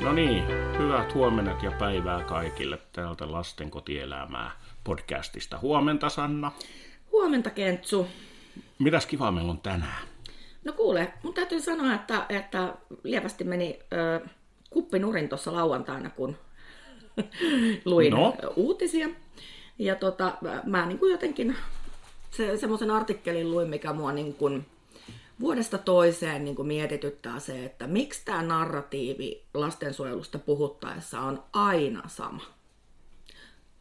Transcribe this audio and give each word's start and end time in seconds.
No 0.00 0.12
niin, 0.12 0.44
hyvät 0.78 1.14
huomenet 1.14 1.62
ja 1.62 1.72
päivää 1.72 2.24
kaikille 2.24 2.78
täältä 2.92 3.32
Lasten 3.32 3.70
kotielämää 3.70 4.50
podcastista. 4.84 5.58
Huomenta 5.58 6.08
Sanna. 6.08 6.52
Huomenta 7.12 7.50
Kentsu. 7.50 8.06
Mitäs 8.78 9.06
kivaa 9.06 9.32
meillä 9.32 9.50
on 9.50 9.60
tänään? 9.60 10.02
No 10.64 10.72
kuule, 10.72 11.12
mun 11.22 11.34
täytyy 11.34 11.60
sanoa, 11.60 11.94
että, 11.94 12.26
että 12.28 12.74
lievästi 13.04 13.44
meni 13.44 13.78
ö, 13.92 14.28
kuppinurin 14.70 15.28
tuossa 15.28 15.52
lauantaina, 15.52 16.10
kun 16.10 16.36
luin 17.84 18.12
No? 18.12 18.34
uutisia. 18.56 19.08
Ja 19.78 19.96
tota, 19.96 20.32
mä 20.64 20.86
niin 20.86 20.98
kuin 20.98 21.12
jotenkin 21.12 21.56
se, 22.30 22.56
semmoisen 22.56 22.90
artikkelin 22.90 23.50
luin, 23.50 23.68
mikä 23.68 23.92
mua 23.92 24.12
niin 24.12 24.34
kuin 24.34 24.66
vuodesta 25.40 25.78
toiseen 25.78 26.44
niin 26.44 26.56
kuin 26.56 26.68
mietityttää 26.68 27.38
se, 27.38 27.64
että 27.64 27.86
miksi 27.86 28.24
tämä 28.24 28.42
narratiivi 28.42 29.44
lastensuojelusta 29.54 30.38
puhuttaessa 30.38 31.20
on 31.20 31.44
aina 31.52 32.02
sama. 32.08 32.42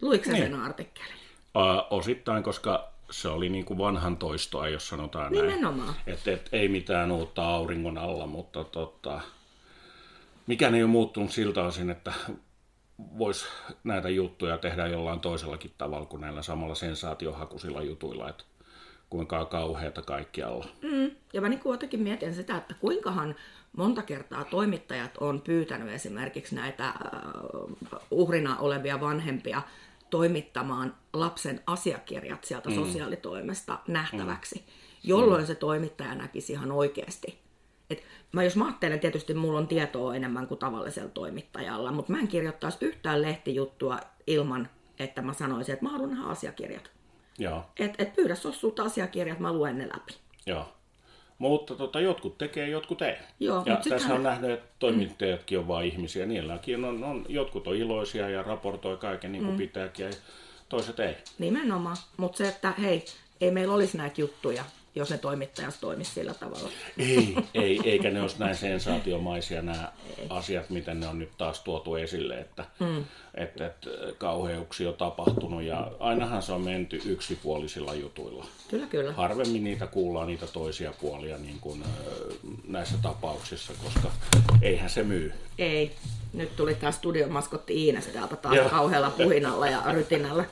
Luitko 0.02 0.26
sä 0.26 0.31
Niin. 0.31 0.44
sen 0.44 0.55
artikkelin? 0.59 1.12
Ää, 1.55 1.84
osittain, 1.90 2.44
koska 2.44 2.90
se 3.12 3.27
oli 3.27 3.50
niin 3.50 3.66
kuin 3.66 3.77
vanhan 3.77 4.17
toistoa, 4.17 4.67
jos 4.67 4.88
sanotaan 4.88 5.34
näin. 5.34 5.48
Nimenomaan. 5.48 5.95
Että 6.08 6.31
et, 6.31 6.50
ei 6.52 6.67
mitään 6.67 7.12
uutta 7.12 7.45
auringon 7.48 7.98
alla, 7.98 8.28
mutta 8.28 8.64
tota, 8.64 9.22
mikään 10.48 10.76
ei 10.76 10.84
ole 10.84 10.91
muuttunut 10.91 11.31
siltä 11.31 11.64
osin, 11.64 11.89
että 11.89 12.14
voisi 13.17 13.45
näitä 13.84 14.09
juttuja 14.09 14.58
tehdä 14.58 14.88
jollain 14.88 15.20
toisellakin 15.20 15.73
tavalla 15.78 16.05
kuin 16.05 16.22
näillä 16.22 16.41
samalla 16.41 16.76
sensaatiohakuisilla 16.76 17.81
jutuilla, 17.81 18.30
että 18.30 18.44
kuinka 19.09 19.45
kauheata 19.45 20.02
kaikkialla. 20.02 20.66
Mm. 20.81 21.12
Ja 21.34 21.41
mä 21.41 21.50
niin 21.50 21.59
kuin 21.59 21.73
jotenkin 21.73 22.00
mietin 22.00 22.36
sitä, 22.36 22.58
että 22.58 22.73
kuinkahan 22.80 23.36
monta 23.77 24.02
kertaa 24.02 24.44
toimittajat 24.44 25.17
on 25.17 25.42
pyytänyt 25.42 25.89
esimerkiksi 25.89 26.56
näitä 26.56 26.88
äh, 26.88 26.95
uhrina 28.11 28.58
olevia 28.58 29.02
vanhempia 29.02 29.61
toimittamaan 30.09 30.95
lapsen 31.14 31.61
asiakirjat 31.67 32.44
sieltä 32.44 32.70
mm. 32.70 32.75
sosiaalitoimesta 32.75 33.80
nähtäväksi, 33.88 34.66
jolloin 35.03 35.48
se 35.48 35.55
toimittaja 35.55 36.16
näkisi 36.16 36.53
ihan 36.53 36.72
oikeasti. 36.72 37.39
Et 37.89 38.03
mä 38.31 38.44
jos 38.44 38.55
mä 38.55 38.66
ajattelen, 38.66 39.00
tietysti 39.00 39.33
mulla 39.33 39.59
on 39.59 39.67
tietoa 39.67 40.16
enemmän 40.16 40.48
kuin 40.48 40.58
tavallisella 40.58 41.09
toimittajalla, 41.09 41.92
mutta 41.92 42.11
mä 42.11 42.20
en 42.20 42.28
kirjoittaisi 42.28 42.78
yhtään 42.81 43.22
lehtijuttua 43.22 44.00
ilman, 44.28 44.70
että 45.00 45.22
mä 45.22 45.33
sanoisin, 45.33 45.73
että 45.73 45.86
mä 45.86 45.92
haluan 45.92 46.09
nähdä 46.09 46.23
asiakirjat. 46.23 46.92
Joo. 47.40 47.64
Et, 47.80 47.95
et 47.98 48.16
pyydä 48.16 48.36
sossulta 48.36 48.84
asiakirjat, 48.84 49.40
mä 49.40 49.54
luen 49.54 49.78
ne 49.78 49.88
läpi. 49.88 50.14
Joo. 50.45 50.73
Mutta 51.38 51.76
tota, 51.76 52.00
jotkut 52.00 52.38
tekee, 52.38 52.70
jotkut 52.70 53.02
ei. 53.02 53.16
Joo, 53.40 53.64
ja 53.66 53.76
tässä 53.90 54.08
hän- 54.08 54.18
on 54.18 54.23
nähnyt, 54.23 54.52
että 54.52 54.68
toimittajatkin 54.80 55.60
on 55.60 55.67
vain 55.67 55.88
ihmisiä. 55.88 56.26
Niilläkin 56.26 56.86
on, 56.86 57.04
on, 57.04 57.26
jotkut 57.30 57.67
on 57.67 57.76
iloisia 57.76 58.30
ja 58.30 58.44
raportoi 58.44 58.98
kaiken 58.98 59.32
niin 59.32 59.44
kuin 59.44 59.54
mm. 59.54 59.58
pitääkin 59.58 60.06
ja 60.06 60.12
toiset 60.70 61.00
ei. 61.00 61.16
Nimenomaan. 61.40 61.98
Mutta 62.17 62.38
se, 62.38 62.48
että 62.48 62.73
hei, 62.82 63.06
ei 63.42 63.52
meillä 63.52 63.73
olisi 63.73 63.98
näitä 63.98 64.22
juttuja, 64.22 64.64
jos 65.00 65.09
ne 65.09 65.17
toimittajat 65.17 65.78
toimisi 65.81 66.11
sillä 66.11 66.33
tavalla. 66.33 66.69
Ei, 66.97 67.36
ei, 67.53 67.80
eikä 67.83 68.09
ne 68.09 68.22
olisi 68.22 68.36
näin 68.39 68.55
sensaatiomaisia 68.55 69.61
nämä 69.61 69.92
asiat, 70.30 70.69
miten 70.69 71.00
ne 71.00 71.08
on 71.08 71.19
nyt 71.19 71.30
taas 71.38 71.59
tuotu 71.59 71.95
esille, 71.95 72.39
että 72.39 72.66
mm. 72.80 73.05
et, 73.36 73.61
et, 73.61 73.89
kauheuksia 74.17 74.89
on 74.89 74.95
tapahtunut 74.95 75.64
ja 75.64 75.92
ainahan 76.00 76.42
se 76.42 76.52
on 76.52 76.61
menty 76.61 77.02
yksipuolisilla 77.05 77.94
jutuilla. 77.94 78.45
Kyllä, 78.70 78.88
kyllä. 78.88 79.14
Harvemmin 79.14 79.64
niitä 79.64 79.88
kuullaan 79.88 80.27
niitä 80.27 80.47
toisia 80.47 80.94
puolia 81.02 81.38
niin 81.38 81.59
kuin, 81.59 81.83
näissä 82.67 82.95
tapauksissa, 83.02 83.73
koska 83.83 84.11
eihän 84.61 84.89
se 84.89 85.03
myy. 85.03 85.33
Ei. 85.58 85.95
Nyt 86.33 86.55
tuli 86.55 86.75
taas 86.75 86.95
studion 86.95 87.31
maskotti 87.31 87.86
Iines 87.86 88.08
täältä 88.08 88.36
taas 88.36 88.55
Joo. 88.55 88.70
kauhealla 88.70 89.10
puhinalla 89.10 89.67
ja 89.67 89.83
rytinällä. 89.92 90.45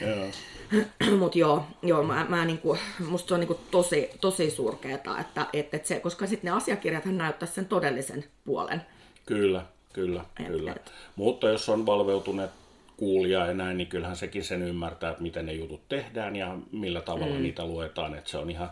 Joo. 0.00 0.26
Mutta 1.18 1.38
joo, 1.38 1.66
joo 1.82 2.02
mä, 2.02 2.26
mä 2.28 2.44
niinku, 2.44 2.76
musta 3.08 3.28
se 3.28 3.34
on 3.34 3.40
niinku 3.40 3.60
tosi, 3.70 4.10
tosi 4.20 4.50
surkeeta, 4.50 5.18
että, 5.18 5.46
että 5.52 5.76
et 5.76 5.86
se, 5.86 6.00
koska 6.00 6.26
sitten 6.26 6.50
ne 6.50 6.56
asiakirjathan 6.56 7.18
näyttää 7.18 7.48
sen 7.48 7.66
todellisen 7.66 8.24
puolen. 8.44 8.82
Kyllä, 9.26 9.66
kyllä, 9.92 10.24
Et- 10.40 10.46
kyllä. 10.46 10.72
et. 10.72 10.92
Mutta 11.16 11.48
jos 11.48 11.68
on 11.68 11.86
valveutuneet 11.86 12.50
kuulija 12.96 13.46
ja 13.46 13.54
näin, 13.54 13.76
niin 13.76 13.88
kyllähän 13.88 14.16
sekin 14.16 14.44
sen 14.44 14.62
ymmärtää, 14.62 15.10
että 15.10 15.22
miten 15.22 15.46
ne 15.46 15.52
jutut 15.52 15.88
tehdään 15.88 16.36
ja 16.36 16.56
millä 16.72 17.00
tavalla 17.00 17.34
mm. 17.34 17.42
niitä 17.42 17.66
luetaan. 17.66 18.14
Että 18.14 18.30
se 18.30 18.38
on 18.38 18.50
ihan, 18.50 18.70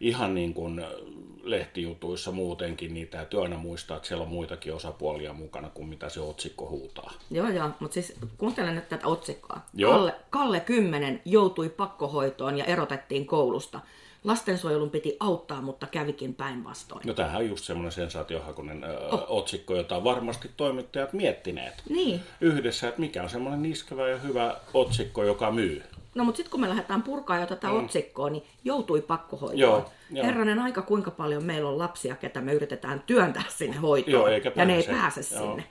ihan 0.00 0.34
niin 0.34 0.54
kuin 0.54 0.84
lehtijutuissa 1.42 2.32
muutenkin, 2.32 2.94
niin 2.94 3.08
täytyy 3.08 3.42
aina 3.42 3.56
muistaa, 3.56 3.96
että 3.96 4.08
siellä 4.08 4.22
on 4.22 4.30
muitakin 4.30 4.74
osapuolia 4.74 5.32
mukana 5.32 5.68
kuin 5.68 5.88
mitä 5.88 6.08
se 6.08 6.20
otsikko 6.20 6.68
huutaa. 6.68 7.12
Joo, 7.30 7.48
joo, 7.48 7.70
mutta 7.80 7.94
siis 7.94 8.14
kuuntelen 8.38 8.74
nyt 8.74 8.88
tätä 8.88 9.06
otsikkoa. 9.06 9.60
Joo. 9.74 9.92
Kalle, 9.92 10.14
Kalle 10.30 10.60
10 10.60 11.22
joutui 11.24 11.68
pakkohoitoon 11.68 12.58
ja 12.58 12.64
erotettiin 12.64 13.26
koulusta. 13.26 13.80
Lastensuojelun 14.24 14.90
piti 14.90 15.16
auttaa, 15.20 15.60
mutta 15.62 15.86
kävikin 15.86 16.34
päinvastoin. 16.34 17.06
No 17.06 17.14
tämähän 17.14 17.40
on 17.40 17.48
just 17.48 17.64
semmoinen 17.64 17.92
sensaatiohakuinen 17.92 18.84
oh. 19.10 19.24
otsikko, 19.28 19.76
jota 19.76 19.96
on 19.96 20.04
varmasti 20.04 20.50
toimittajat 20.56 21.12
miettineet 21.12 21.82
Niin, 21.88 22.20
yhdessä, 22.40 22.88
että 22.88 23.00
mikä 23.00 23.22
on 23.22 23.30
semmoinen 23.30 23.62
niskevä 23.62 24.08
ja 24.08 24.18
hyvä 24.18 24.56
otsikko, 24.74 25.24
joka 25.24 25.50
myy. 25.50 25.82
No 26.14 26.24
mutta 26.24 26.36
sitten 26.36 26.50
kun 26.50 26.60
me 26.60 26.68
lähdetään 26.68 27.02
purkaa 27.02 27.40
jo 27.40 27.46
tätä 27.46 27.68
mm. 27.68 27.84
otsikkoa, 27.84 28.30
niin 28.30 28.42
joutui 28.64 29.02
pakkohoitoon. 29.02 29.58
Joo, 29.58 29.90
joo. 30.10 30.26
Herranen 30.26 30.58
aika, 30.58 30.82
kuinka 30.82 31.10
paljon 31.10 31.44
meillä 31.44 31.68
on 31.68 31.78
lapsia, 31.78 32.16
ketä 32.16 32.40
me 32.40 32.52
yritetään 32.52 33.02
työntää 33.06 33.44
sinne 33.48 33.76
hoitoon. 33.76 34.12
Joo, 34.12 34.26
eikä 34.26 34.52
ja 34.56 34.64
ne 34.64 34.76
ei 34.76 34.82
pääse. 34.82 35.00
pääse 35.00 35.34
Joo. 35.34 35.46
sinne. 35.46 35.64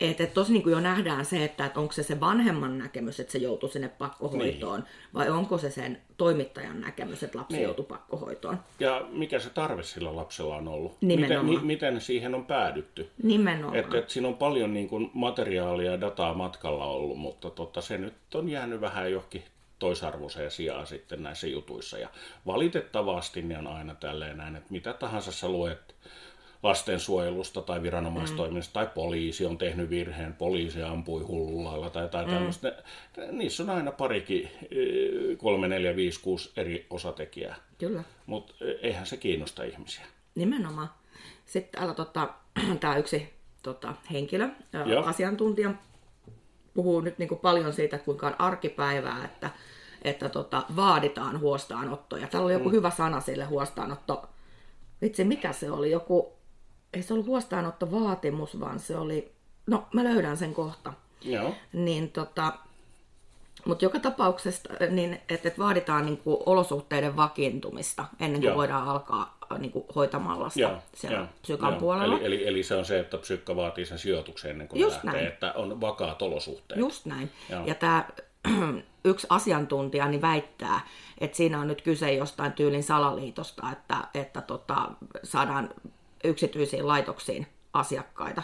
Että 0.00 0.24
et 0.24 0.34
tuossa 0.34 0.52
niinku 0.52 0.68
jo 0.68 0.80
nähdään 0.80 1.24
se, 1.24 1.44
että 1.44 1.66
et 1.66 1.76
onko 1.76 1.92
se 1.92 2.02
se 2.02 2.20
vanhemman 2.20 2.78
näkemys, 2.78 3.20
että 3.20 3.32
se 3.32 3.38
joutui 3.38 3.70
sinne 3.70 3.88
pakkohoitoon, 3.88 4.80
niin. 4.80 4.88
vai 5.14 5.30
onko 5.30 5.58
se 5.58 5.70
sen 5.70 6.02
toimittajan 6.16 6.80
näkemys, 6.80 7.22
että 7.22 7.38
lapsi 7.38 7.52
Niin. 7.52 7.58
niin. 7.58 7.66
joutui 7.66 7.84
pakkohoitoon. 7.84 8.58
Ja 8.80 9.06
mikä 9.10 9.38
se 9.38 9.50
tarve 9.50 9.82
sillä 9.82 10.16
lapsella 10.16 10.56
on 10.56 10.68
ollut? 10.68 10.96
Nimenomaan. 11.00 11.46
Miten, 11.46 11.60
mi, 11.60 11.66
miten 11.66 12.00
siihen 12.00 12.34
on 12.34 12.46
päädytty? 12.46 13.10
Nimenomaan. 13.22 13.76
Että 13.76 13.98
et 13.98 14.10
siinä 14.10 14.28
on 14.28 14.36
paljon 14.36 14.74
niin 14.74 14.88
kuin, 14.88 15.10
materiaalia 15.14 15.90
ja 15.90 16.00
dataa 16.00 16.34
matkalla 16.34 16.86
ollut, 16.86 17.18
mutta 17.18 17.50
tota, 17.50 17.80
se 17.80 17.98
nyt 17.98 18.14
on 18.34 18.48
jäänyt 18.48 18.80
vähän 18.80 19.12
johonkin 19.12 19.44
toisarvoiseen 19.78 20.50
sijaan 20.50 20.86
sitten 20.86 21.22
näissä 21.22 21.46
jutuissa. 21.46 21.98
Ja 21.98 22.08
valitettavasti 22.46 23.42
ne 23.42 23.58
on 23.58 23.66
aina 23.66 23.94
tälleen 23.94 24.36
näin, 24.36 24.56
että 24.56 24.72
mitä 24.72 24.92
tahansa 24.92 25.32
sä 25.32 25.48
luet 25.48 25.94
lastensuojelusta 26.66 27.62
tai 27.62 27.82
viranomaistoiminnasta 27.82 28.80
mm. 28.80 28.84
tai 28.84 28.94
poliisi 28.94 29.46
on 29.46 29.58
tehnyt 29.58 29.90
virheen, 29.90 30.34
poliisi 30.34 30.82
ampui 30.82 31.22
hullulla 31.22 31.90
tai 31.90 32.02
jotain 32.02 32.26
mm. 32.26 32.34
tämmöistä. 32.34 32.82
Niissä 33.30 33.62
on 33.62 33.70
aina 33.70 33.92
parikin, 33.92 34.50
eh, 34.70 35.38
kolme, 35.38 35.68
neljä, 35.68 35.96
viisi, 35.96 36.20
kuusi 36.20 36.52
eri 36.56 36.86
osatekijää, 36.90 37.56
Kyllä. 37.78 38.02
mutta 38.26 38.54
eihän 38.82 39.06
se 39.06 39.16
kiinnosta 39.16 39.64
ihmisiä. 39.64 40.04
Nimenomaan. 40.34 40.90
Sitten 41.46 41.78
täällä 41.78 41.94
tota, 41.94 42.28
tämä 42.80 42.96
yksi 42.96 43.28
tota, 43.62 43.94
henkilö, 44.12 44.48
Joo. 44.86 45.04
Asiantuntija, 45.04 45.70
puhuu 46.74 47.00
nyt 47.00 47.18
niin 47.18 47.28
kuin 47.28 47.40
paljon 47.40 47.72
siitä, 47.72 47.98
kuinka 47.98 48.26
on 48.26 48.40
arkipäivää, 48.40 49.24
että, 49.24 49.50
että 50.02 50.28
tota, 50.28 50.62
vaaditaan 50.76 51.40
huostaanottoja. 51.40 52.26
Täällä 52.26 52.44
oli 52.44 52.52
joku 52.52 52.68
mm. 52.68 52.72
hyvä 52.72 52.90
sana 52.90 53.20
sille 53.20 53.44
huostaanotto. 53.44 54.28
Vitsi, 55.02 55.24
mikä 55.24 55.52
se 55.52 55.70
oli? 55.70 55.90
Joku, 55.90 56.35
ei 56.96 57.02
se 57.02 57.12
ollut 57.12 57.26
huostaanottovaatimus, 57.26 58.60
vaan 58.60 58.80
se 58.80 58.96
oli, 58.96 59.32
no 59.66 59.86
mä 59.94 60.04
löydän 60.04 60.36
sen 60.36 60.54
kohta. 60.54 60.92
Joo. 61.24 61.54
Niin 61.72 62.10
tota, 62.10 62.52
mutta 63.64 63.84
joka 63.84 63.98
tapauksessa 63.98 64.68
niin, 64.90 65.20
että 65.28 65.48
et 65.48 65.58
vaaditaan 65.58 66.06
niin 66.06 66.16
kuin 66.16 66.36
olosuhteiden 66.46 67.16
vakiintumista 67.16 68.04
ennen 68.20 68.40
kuin 68.40 68.48
Joo. 68.48 68.56
voidaan 68.56 68.88
alkaa 68.88 69.38
niin 69.58 69.72
kuin 69.72 69.84
hoitamaan 69.94 70.40
lasta 70.40 70.60
Joo, 70.60 70.78
siellä 70.94 71.16
joo, 71.16 71.26
psykan 71.42 71.72
joo. 71.72 71.80
puolella. 71.80 72.18
Eli, 72.18 72.24
eli, 72.24 72.46
eli 72.46 72.62
se 72.62 72.74
on 72.74 72.84
se, 72.84 72.98
että 72.98 73.18
psykka 73.18 73.56
vaatii 73.56 73.86
sen 73.86 73.98
sijoituksen 73.98 74.50
ennen 74.50 74.68
kuin 74.68 74.80
Just 74.80 75.04
lähtee, 75.04 75.12
näin. 75.22 75.32
että 75.32 75.52
on 75.52 75.80
vakaat 75.80 76.22
olosuhteet. 76.22 76.80
Just 76.80 77.06
näin. 77.06 77.30
Joo. 77.50 77.66
Ja 77.66 77.74
tämä 77.74 78.04
yksi 79.04 79.26
asiantuntija 79.30 80.08
niin 80.08 80.22
väittää, 80.22 80.80
että 81.18 81.36
siinä 81.36 81.60
on 81.60 81.66
nyt 81.66 81.82
kyse 81.82 82.12
jostain 82.12 82.52
tyylin 82.52 82.82
salaliitosta, 82.82 83.62
että, 83.72 83.96
että 84.14 84.40
tota, 84.40 84.90
saadaan 85.22 85.70
yksityisiin 86.24 86.88
laitoksiin 86.88 87.46
asiakkaita. 87.72 88.42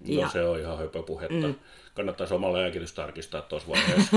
No 0.00 0.14
Ja- 0.20 0.28
se 0.28 0.44
on 0.44 0.60
ihan 0.60 0.78
höpöpuhetta. 0.78 1.46
Mm. 1.46 1.54
Kannattaisi 1.94 2.34
omalla 2.34 2.58
lääkitys 2.58 2.92
tarkistaa 2.92 3.42
tuossa 3.42 3.68
vaiheessa. 3.72 4.16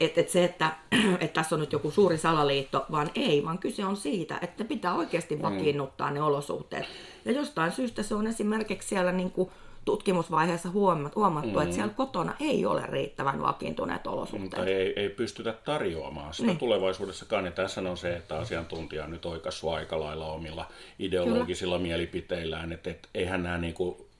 Että 0.00 0.20
et 0.20 0.28
se, 0.28 0.44
että, 0.44 0.70
että 1.20 1.40
tässä 1.40 1.56
on 1.56 1.60
nyt 1.60 1.72
joku 1.72 1.90
suuri 1.90 2.18
salaliitto, 2.18 2.86
vaan 2.90 3.10
ei, 3.14 3.44
vaan 3.44 3.58
kyse 3.58 3.84
on 3.84 3.96
siitä, 3.96 4.38
että 4.42 4.64
pitää 4.64 4.94
oikeasti 4.94 5.42
vakiinnuttaa 5.42 6.10
ne 6.10 6.22
olosuhteet. 6.22 6.86
Ja 7.24 7.32
jostain 7.32 7.72
syystä 7.72 8.02
se 8.02 8.14
on 8.14 8.26
esimerkiksi 8.26 8.88
siellä 8.88 9.12
niin 9.12 9.30
kuin 9.30 9.50
tutkimusvaiheessa 9.84 10.70
huomattu, 11.14 11.50
mm. 11.58 11.62
että 11.62 11.74
siellä 11.74 11.92
kotona 11.94 12.34
ei 12.40 12.66
ole 12.66 12.82
riittävän 12.86 13.42
vakiintuneet 13.42 14.06
olosuhteet. 14.06 14.50
tai 14.50 14.72
ei, 14.72 14.92
ei 14.96 15.08
pystytä 15.08 15.54
tarjoamaan 15.64 16.34
sitä 16.34 16.46
niin. 16.46 16.58
tulevaisuudessakaan. 16.58 17.44
Ja 17.44 17.50
tässä 17.50 17.80
on 17.80 17.96
se, 17.96 18.16
että 18.16 18.38
asiantuntija 18.38 19.04
on 19.04 19.10
nyt 19.10 19.26
oikassut 19.26 19.70
aika 19.70 20.00
lailla 20.00 20.26
omilla 20.26 20.66
ideologisilla 20.98 21.76
Kyllä. 21.76 21.88
mielipiteillään, 21.88 22.72
että 22.72 22.90
et, 22.90 23.08
eihän 23.14 23.42
nämä 23.42 23.58
niinku 23.58 24.10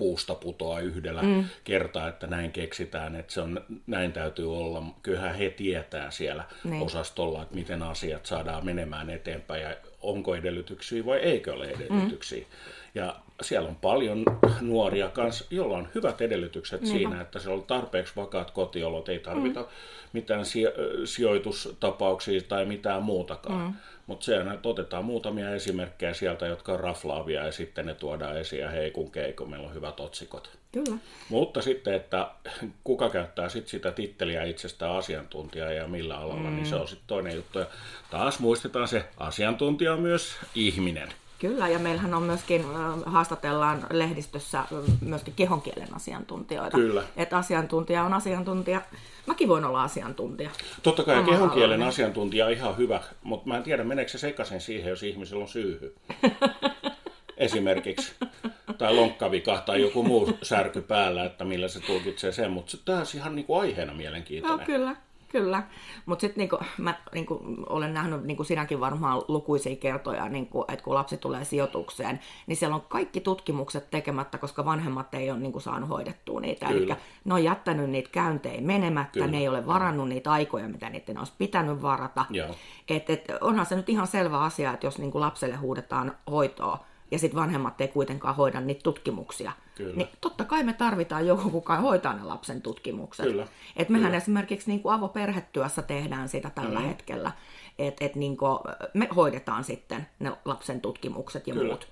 puusta 0.00 0.34
putoa 0.34 0.80
yhdellä 0.80 1.22
mm. 1.22 1.44
kertaa, 1.64 2.08
että 2.08 2.26
näin 2.26 2.52
keksitään, 2.52 3.16
että 3.16 3.32
se 3.32 3.40
on, 3.40 3.64
näin 3.86 4.12
täytyy 4.12 4.56
olla. 4.56 4.82
Kyllähän 5.02 5.34
he 5.34 5.50
tietää 5.50 6.10
siellä 6.10 6.44
niin. 6.64 6.82
osastolla, 6.82 7.42
että 7.42 7.54
miten 7.54 7.82
asiat 7.82 8.26
saadaan 8.26 8.64
menemään 8.64 9.10
eteenpäin 9.10 9.62
ja 9.62 9.76
onko 10.00 10.34
edellytyksiä 10.34 11.06
vai 11.06 11.18
eikö 11.18 11.54
ole 11.54 11.70
edellytyksiä. 11.70 12.40
Mm. 12.40 12.46
Ja 12.94 13.16
siellä 13.42 13.68
on 13.68 13.76
paljon 13.76 14.24
nuoria 14.60 15.08
kanssa, 15.08 15.44
joilla 15.50 15.76
on 15.76 15.88
hyvät 15.94 16.20
edellytykset 16.20 16.80
Niinpä. 16.80 16.98
siinä, 16.98 17.20
että 17.20 17.38
siellä 17.38 17.56
on 17.56 17.66
tarpeeksi 17.66 18.12
vakaat 18.16 18.50
kotiolot, 18.50 19.08
ei 19.08 19.18
tarvita 19.18 19.60
mm. 19.60 19.66
mitään 20.12 20.44
sijoitustapauksia 21.04 22.40
tai 22.48 22.64
mitään 22.64 23.02
muutakaan. 23.02 23.66
Mm. 23.66 23.74
Mutta 24.06 24.24
se 24.24 24.40
että 24.40 24.68
otetaan 24.68 25.04
muutamia 25.04 25.54
esimerkkejä 25.54 26.14
sieltä, 26.14 26.46
jotka 26.46 26.72
on 26.72 26.80
raflaavia 26.80 27.46
ja 27.46 27.52
sitten 27.52 27.86
ne 27.86 27.94
tuodaan 27.94 28.38
esiin 28.38 28.62
ja 28.62 28.70
hei 28.70 28.90
kun 28.90 29.10
keiko, 29.10 29.44
meillä 29.44 29.68
on 29.68 29.74
hyvät 29.74 30.00
otsikot. 30.00 30.50
Kyllä. 30.72 30.96
Mutta 31.28 31.62
sitten, 31.62 31.94
että 31.94 32.30
kuka 32.84 33.10
käyttää 33.10 33.48
sit 33.48 33.68
sitä 33.68 33.92
titteliä 33.92 34.44
itsestään 34.44 34.96
asiantuntijaa 34.96 35.72
ja 35.72 35.88
millä 35.88 36.18
alalla, 36.18 36.50
mm. 36.50 36.56
niin 36.56 36.66
se 36.66 36.74
on 36.74 36.88
sitten 36.88 37.06
toinen 37.06 37.36
juttu. 37.36 37.58
Ja 37.58 37.66
taas 38.10 38.38
muistetaan 38.38 38.88
se, 38.88 39.04
asiantuntija 39.16 39.92
on 39.92 40.00
myös 40.00 40.36
ihminen. 40.54 41.08
Kyllä, 41.40 41.68
ja 41.68 41.78
meillähän 41.78 42.14
on 42.14 42.22
myöskin, 42.22 42.64
haastatellaan 43.06 43.86
lehdistössä 43.90 44.64
myöskin 45.00 45.34
kehonkielen 45.34 45.94
asiantuntijoita. 45.94 46.76
Kyllä. 46.76 47.02
Että 47.16 47.36
asiantuntija 47.36 48.04
on 48.04 48.12
asiantuntija. 48.12 48.80
Mäkin 49.26 49.48
voin 49.48 49.64
olla 49.64 49.82
asiantuntija. 49.82 50.50
Totta 50.82 51.02
kai 51.02 51.22
kehonkielen 51.24 51.82
asiantuntija 51.82 52.46
on 52.46 52.52
ihan 52.52 52.76
hyvä, 52.76 53.00
mutta 53.22 53.48
mä 53.48 53.56
en 53.56 53.62
tiedä, 53.62 53.84
meneekö 53.84 54.10
se 54.10 54.18
sekaisin 54.18 54.60
siihen, 54.60 54.90
jos 54.90 55.02
ihmisellä 55.02 55.42
on 55.42 55.48
syyhy. 55.48 55.94
Esimerkiksi. 57.36 58.12
Tai 58.78 58.94
lonkkavika 58.94 59.62
tai 59.66 59.80
joku 59.80 60.02
muu 60.02 60.38
särky 60.42 60.82
päällä, 60.82 61.24
että 61.24 61.44
millä 61.44 61.68
se 61.68 61.80
tulkitsee 61.80 62.32
sen. 62.32 62.50
Mutta 62.50 62.76
tämä 62.84 62.98
on 62.98 63.06
ihan 63.14 63.36
niin 63.36 63.46
kuin 63.46 63.60
aiheena 63.60 63.94
mielenkiintoinen. 63.94 64.58
No, 64.58 64.66
kyllä, 64.66 64.96
Kyllä, 65.32 65.62
mutta 66.06 66.20
sitten 66.20 66.38
niinku, 66.38 66.58
mä 66.78 66.94
niinku, 67.14 67.40
olen 67.68 67.94
nähnyt 67.94 68.24
niinku 68.24 68.44
sinäkin 68.44 68.80
varmaan 68.80 69.22
lukuisia 69.28 69.76
kertoja, 69.76 70.28
niinku, 70.28 70.64
että 70.68 70.84
kun 70.84 70.94
lapsi 70.94 71.16
tulee 71.16 71.44
sijoitukseen, 71.44 72.20
niin 72.46 72.56
siellä 72.56 72.76
on 72.76 72.84
kaikki 72.88 73.20
tutkimukset 73.20 73.90
tekemättä, 73.90 74.38
koska 74.38 74.64
vanhemmat 74.64 75.14
ei 75.14 75.30
ole 75.30 75.38
niinku, 75.38 75.60
saanut 75.60 75.88
hoidettua 75.88 76.40
niitä. 76.40 76.66
Eli 76.66 76.86
ne 77.24 77.34
on 77.34 77.44
jättänyt 77.44 77.90
niitä 77.90 78.10
käyntejä 78.12 78.60
menemättä, 78.60 79.12
Kyllä. 79.12 79.26
ne 79.26 79.38
ei 79.38 79.48
ole 79.48 79.66
varannut 79.66 80.08
niitä 80.08 80.32
aikoja, 80.32 80.68
mitä 80.68 80.90
niiden 80.90 81.18
olisi 81.18 81.32
pitänyt 81.38 81.82
varata. 81.82 82.24
Et, 82.88 83.10
et, 83.10 83.24
onhan 83.40 83.66
se 83.66 83.76
nyt 83.76 83.88
ihan 83.88 84.06
selvä 84.06 84.40
asia, 84.40 84.72
että 84.72 84.86
jos 84.86 84.98
niinku, 84.98 85.20
lapselle 85.20 85.56
huudetaan 85.56 86.16
hoitoa, 86.30 86.84
ja 87.10 87.18
sitten 87.18 87.40
vanhemmat 87.40 87.80
ei 87.80 87.88
kuitenkaan 87.88 88.36
hoida 88.36 88.60
niitä 88.60 88.82
tutkimuksia. 88.82 89.52
Kyllä. 89.74 89.96
Niin 89.96 90.08
totta 90.20 90.44
kai 90.44 90.62
me 90.62 90.72
tarvitaan 90.72 91.26
joku, 91.26 91.50
kuka 91.50 91.76
hoitaa 91.76 92.14
ne 92.14 92.22
lapsen 92.22 92.62
tutkimukset. 92.62 93.26
Kyllä. 93.26 93.46
Et 93.76 93.88
mehän 93.88 94.06
Kyllä. 94.06 94.16
esimerkiksi 94.16 94.70
niin 94.70 94.80
kuin 94.80 94.94
avoperhetyössä 94.94 95.82
tehdään 95.82 96.28
sitä 96.28 96.50
tällä 96.50 96.70
mm-hmm. 96.70 96.88
hetkellä, 96.88 97.32
että 97.78 98.04
et 98.04 98.16
niin 98.16 98.36
me 98.94 99.08
hoidetaan 99.16 99.64
sitten 99.64 100.06
ne 100.18 100.32
lapsen 100.44 100.80
tutkimukset 100.80 101.46
ja 101.46 101.54
Kyllä. 101.54 101.66
muut. 101.66 101.88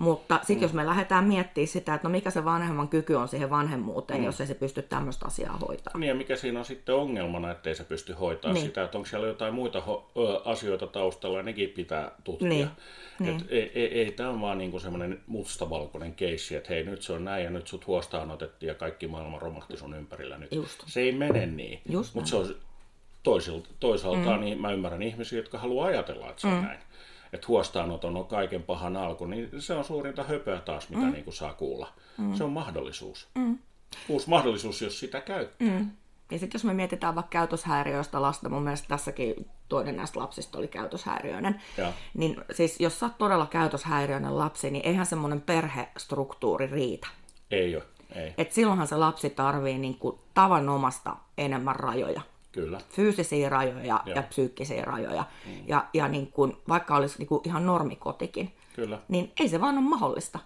Mutta 0.00 0.38
sitten 0.38 0.56
mm. 0.56 0.62
jos 0.62 0.72
me 0.72 0.86
lähdetään 0.86 1.24
miettimään 1.24 1.68
sitä, 1.68 1.94
että 1.94 2.08
no 2.08 2.12
mikä 2.12 2.30
se 2.30 2.44
vanhemman 2.44 2.88
kyky 2.88 3.14
on 3.14 3.28
siihen 3.28 3.50
vanhemmuuteen, 3.50 4.20
mm. 4.20 4.26
jos 4.26 4.40
ei 4.40 4.46
se 4.46 4.54
pysty 4.54 4.82
tämmöistä 4.82 5.26
asiaa 5.26 5.56
hoitamaan. 5.56 6.00
Niin 6.00 6.08
ja 6.08 6.14
mikä 6.14 6.36
siinä 6.36 6.58
on 6.58 6.64
sitten 6.64 6.94
ongelmana, 6.94 7.50
ettei 7.50 7.74
se 7.74 7.84
pysty 7.84 8.12
hoitamaan 8.12 8.54
niin. 8.54 8.66
sitä, 8.66 8.84
että 8.84 8.98
onko 8.98 9.08
siellä 9.08 9.26
jotain 9.26 9.54
muita 9.54 9.82
ho- 9.86 10.20
asioita 10.44 10.86
taustalla 10.86 11.36
ja 11.36 11.42
nekin 11.42 11.68
pitää 11.68 12.10
tutkia. 12.24 12.48
Niin. 12.48 12.68
Niin. 13.18 13.36
Et 13.36 13.46
ei, 13.48 13.72
ei, 13.74 14.00
ei 14.00 14.12
tämä 14.12 14.30
ole 14.30 14.40
vaan 14.40 14.58
niinku 14.58 14.80
semmoinen 14.80 15.20
mustavalkoinen 15.26 16.14
keissi, 16.14 16.56
että 16.56 16.68
hei 16.68 16.84
nyt 16.84 17.02
se 17.02 17.12
on 17.12 17.24
näin 17.24 17.44
ja 17.44 17.50
nyt 17.50 17.66
sut 17.66 17.86
huostaan 17.86 18.30
otettiin 18.30 18.68
ja 18.68 18.74
kaikki 18.74 19.06
maailma 19.06 19.38
romahti 19.38 19.76
sun 19.76 19.94
ympärillä 19.94 20.38
nyt. 20.38 20.52
Just. 20.52 20.82
Se 20.86 21.00
ei 21.00 21.12
mene 21.12 21.46
niin, 21.46 21.80
mutta 22.14 22.30
se 22.30 22.36
on 22.36 22.54
toisaalta, 23.22 23.68
toisaalta 23.80 24.36
mm. 24.36 24.40
niin 24.40 24.60
mä 24.60 24.72
ymmärrän 24.72 25.02
ihmisiä, 25.02 25.38
jotka 25.38 25.58
haluaa 25.58 25.86
ajatella, 25.86 26.30
että 26.30 26.40
se 26.40 26.46
on 26.46 26.54
mm. 26.54 26.62
näin 26.62 26.78
että 27.32 27.46
huostaanoton 27.48 28.16
on 28.16 28.26
kaiken 28.26 28.62
pahan 28.62 28.96
alku, 28.96 29.26
niin 29.26 29.50
se 29.58 29.74
on 29.74 29.84
suurinta 29.84 30.22
höpöä 30.22 30.60
taas, 30.60 30.88
mitä 30.88 31.02
mm. 31.02 31.12
niin 31.12 31.24
kuin 31.24 31.34
saa 31.34 31.54
kuulla. 31.54 31.92
Mm. 32.18 32.34
Se 32.34 32.44
on 32.44 32.52
mahdollisuus. 32.52 33.28
Mm. 33.34 33.58
Uusi 34.08 34.28
mahdollisuus, 34.28 34.82
jos 34.82 35.00
sitä 35.00 35.20
käyttää. 35.20 35.68
Mm. 35.68 35.90
Ja 36.30 36.38
sitten 36.38 36.58
jos 36.58 36.64
me 36.64 36.74
mietitään 36.74 37.14
vaikka 37.14 37.30
käytöshäiriöistä 37.30 38.22
lasta, 38.22 38.48
mun 38.48 38.62
mielestä 38.62 38.88
tässäkin 38.88 39.50
toinen 39.68 39.96
näistä 39.96 40.20
lapsista 40.20 40.58
oli 40.58 40.68
käytöshäiriöinen, 40.68 41.60
ja. 41.76 41.92
niin 42.14 42.36
siis 42.52 42.80
jos 42.80 43.00
sä 43.00 43.06
oot 43.06 43.18
todella 43.18 43.46
käytöshäiriöinen 43.46 44.38
lapsi, 44.38 44.70
niin 44.70 44.86
eihän 44.86 45.06
semmoinen 45.06 45.40
perhestruktuuri 45.40 46.66
riitä. 46.66 47.06
Ei 47.50 47.76
ole, 47.76 47.84
ei. 48.14 48.34
Et 48.38 48.52
silloinhan 48.52 48.86
se 48.86 48.96
lapsi 48.96 49.30
tarvii 49.30 49.78
niin 49.78 49.98
kuin 49.98 50.18
tavanomasta 50.34 51.16
enemmän 51.38 51.76
rajoja. 51.76 52.22
Kyllä. 52.56 52.80
Fyysisiä 52.90 53.48
rajoja 53.48 53.84
ja, 53.84 54.02
ja 54.14 54.22
psyykkisiä 54.22 54.84
rajoja. 54.84 55.24
Mm. 55.46 55.52
Ja, 55.66 55.86
ja 55.94 56.08
niin 56.08 56.32
kuin, 56.32 56.56
vaikka 56.68 56.96
olisi 56.96 57.18
niin 57.18 57.26
kuin 57.26 57.40
ihan 57.44 57.66
normikotikin, 57.66 58.52
Kyllä. 58.76 58.98
niin 59.08 59.32
ei 59.40 59.48
se 59.48 59.60
vaan 59.60 59.78
ole 59.78 59.84
mahdollista. 59.84 60.38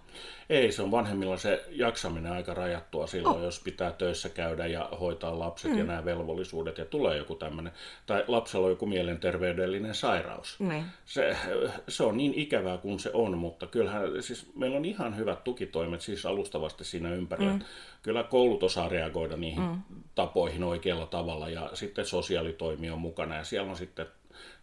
Ei, 0.49 0.71
se 0.71 0.81
on 0.81 0.91
vanhemmilla 0.91 1.37
se 1.37 1.65
jaksaminen 1.69 2.31
aika 2.31 2.53
rajattua 2.53 3.07
silloin, 3.07 3.37
oh. 3.37 3.43
jos 3.43 3.59
pitää 3.59 3.91
töissä 3.91 4.29
käydä 4.29 4.67
ja 4.67 4.89
hoitaa 4.99 5.39
lapset 5.39 5.71
mm. 5.71 5.77
ja 5.77 5.83
nämä 5.83 6.05
velvollisuudet 6.05 6.77
ja 6.77 6.85
tulee 6.85 7.17
joku 7.17 7.35
tämmöinen, 7.35 7.73
tai 8.05 8.23
lapsella 8.27 8.65
on 8.65 8.71
joku 8.71 8.85
mielenterveydellinen 8.85 9.95
sairaus. 9.95 10.59
Niin. 10.59 10.83
Se, 11.05 11.37
se 11.87 12.03
on 12.03 12.17
niin 12.17 12.33
ikävää 12.33 12.77
kuin 12.77 12.99
se 12.99 13.11
on, 13.13 13.37
mutta 13.37 13.67
kyllähän 13.67 14.23
siis 14.23 14.51
meillä 14.55 14.77
on 14.77 14.85
ihan 14.85 15.17
hyvät 15.17 15.43
tukitoimet 15.43 16.01
siis 16.01 16.25
alustavasti 16.25 16.83
siinä 16.83 17.13
ympärillä. 17.13 17.53
Mm. 17.53 17.61
Kyllä 18.01 18.23
koulut 18.23 18.63
osaa 18.63 18.89
reagoida 18.89 19.37
niihin 19.37 19.63
mm. 19.63 19.81
tapoihin 20.15 20.63
oikealla 20.63 21.05
tavalla 21.05 21.49
ja 21.49 21.69
sitten 21.73 22.05
sosiaalitoimi 22.05 22.89
on 22.89 22.99
mukana 22.99 23.35
ja 23.35 23.43
siellä 23.43 23.71
on 23.71 23.77
sitten 23.77 24.05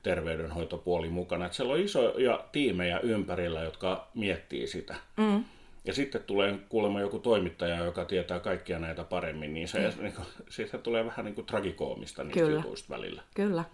terveydenhoitopuoli 0.02 1.08
mukana. 1.08 1.44
Että 1.44 1.56
siellä 1.56 1.74
on 1.74 1.80
isoja 1.80 2.44
tiimejä 2.52 3.00
ympärillä, 3.00 3.62
jotka 3.62 4.08
miettii 4.14 4.66
sitä. 4.66 4.94
Mm. 5.16 5.44
Ja 5.84 5.94
sitten 5.94 6.22
tulee 6.22 6.58
kuulemma 6.68 7.00
joku 7.00 7.18
toimittaja, 7.18 7.84
joka 7.84 8.04
tietää 8.04 8.40
kaikkia 8.40 8.78
näitä 8.78 9.04
paremmin, 9.04 9.54
niin 9.54 9.68
se, 9.68 9.78
mm. 9.78 10.02
niin 10.02 10.12
kuin, 10.12 10.26
siitä 10.48 10.78
tulee 10.78 11.04
vähän 11.04 11.24
niin 11.24 11.34
kuin 11.34 11.46
tragikoomista 11.46 12.24
niistä 12.24 12.40
Kyllä. 12.40 12.56
jutuista 12.56 12.94
välillä. 12.94 13.22
Kyllä. 13.34 13.64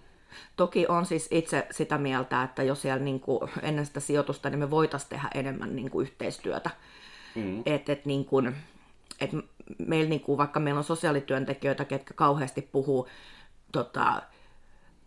Toki 0.56 0.86
on 0.86 1.06
siis 1.06 1.28
itse 1.30 1.66
sitä 1.70 1.98
mieltä, 1.98 2.42
että 2.42 2.62
jos 2.62 2.82
siellä 2.82 3.04
niin 3.04 3.20
kuin 3.20 3.50
ennen 3.62 3.86
sitä 3.86 4.00
sijoitusta, 4.00 4.50
niin 4.50 4.58
me 4.58 4.70
voitaisiin 4.70 5.10
tehdä 5.10 5.28
enemmän 5.34 5.76
niin 5.76 5.90
kuin 5.90 6.02
yhteistyötä. 6.06 6.70
Mm. 7.34 7.62
Että 7.66 7.92
et 7.92 8.06
niin 8.06 8.24
kuin, 8.24 8.56
et 9.20 9.30
meillä 9.86 10.08
niin 10.08 10.20
kuin, 10.20 10.38
vaikka 10.38 10.60
meillä 10.60 10.78
on 10.78 10.84
sosiaalityöntekijöitä, 10.84 11.84
ketkä 11.84 12.14
kauheasti 12.14 12.62
puhuu 12.62 13.08
tota, 13.72 14.22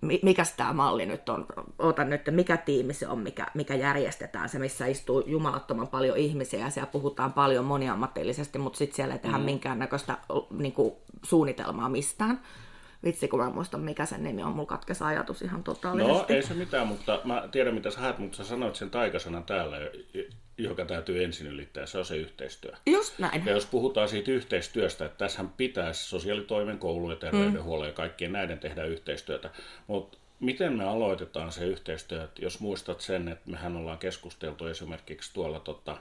mikä 0.01 0.43
tämä 0.57 0.73
malli 0.73 1.05
nyt 1.05 1.29
on, 1.29 1.45
otan 1.79 2.09
nyt, 2.09 2.21
mikä 2.31 2.57
tiimi 2.57 2.93
se 2.93 3.07
on, 3.07 3.19
mikä, 3.19 3.47
mikä 3.53 3.75
järjestetään, 3.75 4.49
se 4.49 4.59
missä 4.59 4.85
istuu 4.85 5.23
jumalattoman 5.25 5.87
paljon 5.87 6.17
ihmisiä 6.17 6.59
ja 6.59 6.69
siellä 6.69 6.91
puhutaan 6.91 7.33
paljon 7.33 7.65
moniammatillisesti, 7.65 8.59
mutta 8.59 8.77
sitten 8.77 8.95
siellä 8.95 9.13
ei 9.13 9.19
tehdä 9.19 9.37
mm. 9.37 9.43
minkäännäköistä 9.43 10.17
niin 10.51 10.73
kuin, 10.73 10.95
suunnitelmaa 11.23 11.89
mistään. 11.89 12.41
Vitsi, 13.03 13.27
kun 13.27 13.39
mä 13.39 13.49
muistan, 13.49 13.81
mikä 13.81 14.05
sen 14.05 14.23
nimi 14.23 14.43
on, 14.43 14.51
mulla 14.51 14.67
katkesi 14.67 15.03
ajatus 15.03 15.41
ihan 15.41 15.63
totaalisesti. 15.63 16.33
No, 16.33 16.37
ei 16.37 16.43
se 16.43 16.53
mitään, 16.53 16.87
mutta 16.87 17.21
mä 17.23 17.47
tiedän, 17.51 17.73
mitä 17.73 17.91
sä 17.91 17.99
haet, 17.99 18.17
mutta 18.17 18.37
sä 18.37 18.43
sanoit 18.43 18.75
sen 18.75 18.89
taikasanan 18.89 19.43
täällä, 19.43 19.77
joka 20.57 20.85
täytyy 20.85 21.23
ensin 21.23 21.47
ylittää, 21.47 21.85
se 21.85 21.97
on 21.97 22.05
se 22.05 22.17
yhteistyö. 22.17 22.71
Just 22.85 23.19
näin. 23.19 23.45
Ja 23.45 23.51
jos 23.51 23.65
puhutaan 23.65 24.09
siitä 24.09 24.31
yhteistyöstä, 24.31 25.05
että 25.05 25.17
tässähän 25.17 25.53
pitäisi 25.57 26.09
sosiaalitoimen, 26.09 26.79
koulu 26.79 27.09
ja 27.09 27.15
terveydenhuollon 27.15 27.87
mm. 27.87 27.89
ja 27.89 27.93
kaikkien 27.93 28.31
näiden 28.31 28.59
tehdä 28.59 28.83
yhteistyötä, 28.83 29.49
mutta 29.87 30.17
miten 30.39 30.73
me 30.73 30.83
aloitetaan 30.83 31.51
se 31.51 31.65
yhteistyö, 31.65 32.23
että 32.23 32.41
jos 32.41 32.59
muistat 32.59 33.01
sen, 33.01 33.27
että 33.27 33.51
mehän 33.51 33.75
ollaan 33.75 33.97
keskusteltu 33.97 34.67
esimerkiksi 34.67 35.33
tuolla 35.33 35.59
tota, 35.59 35.97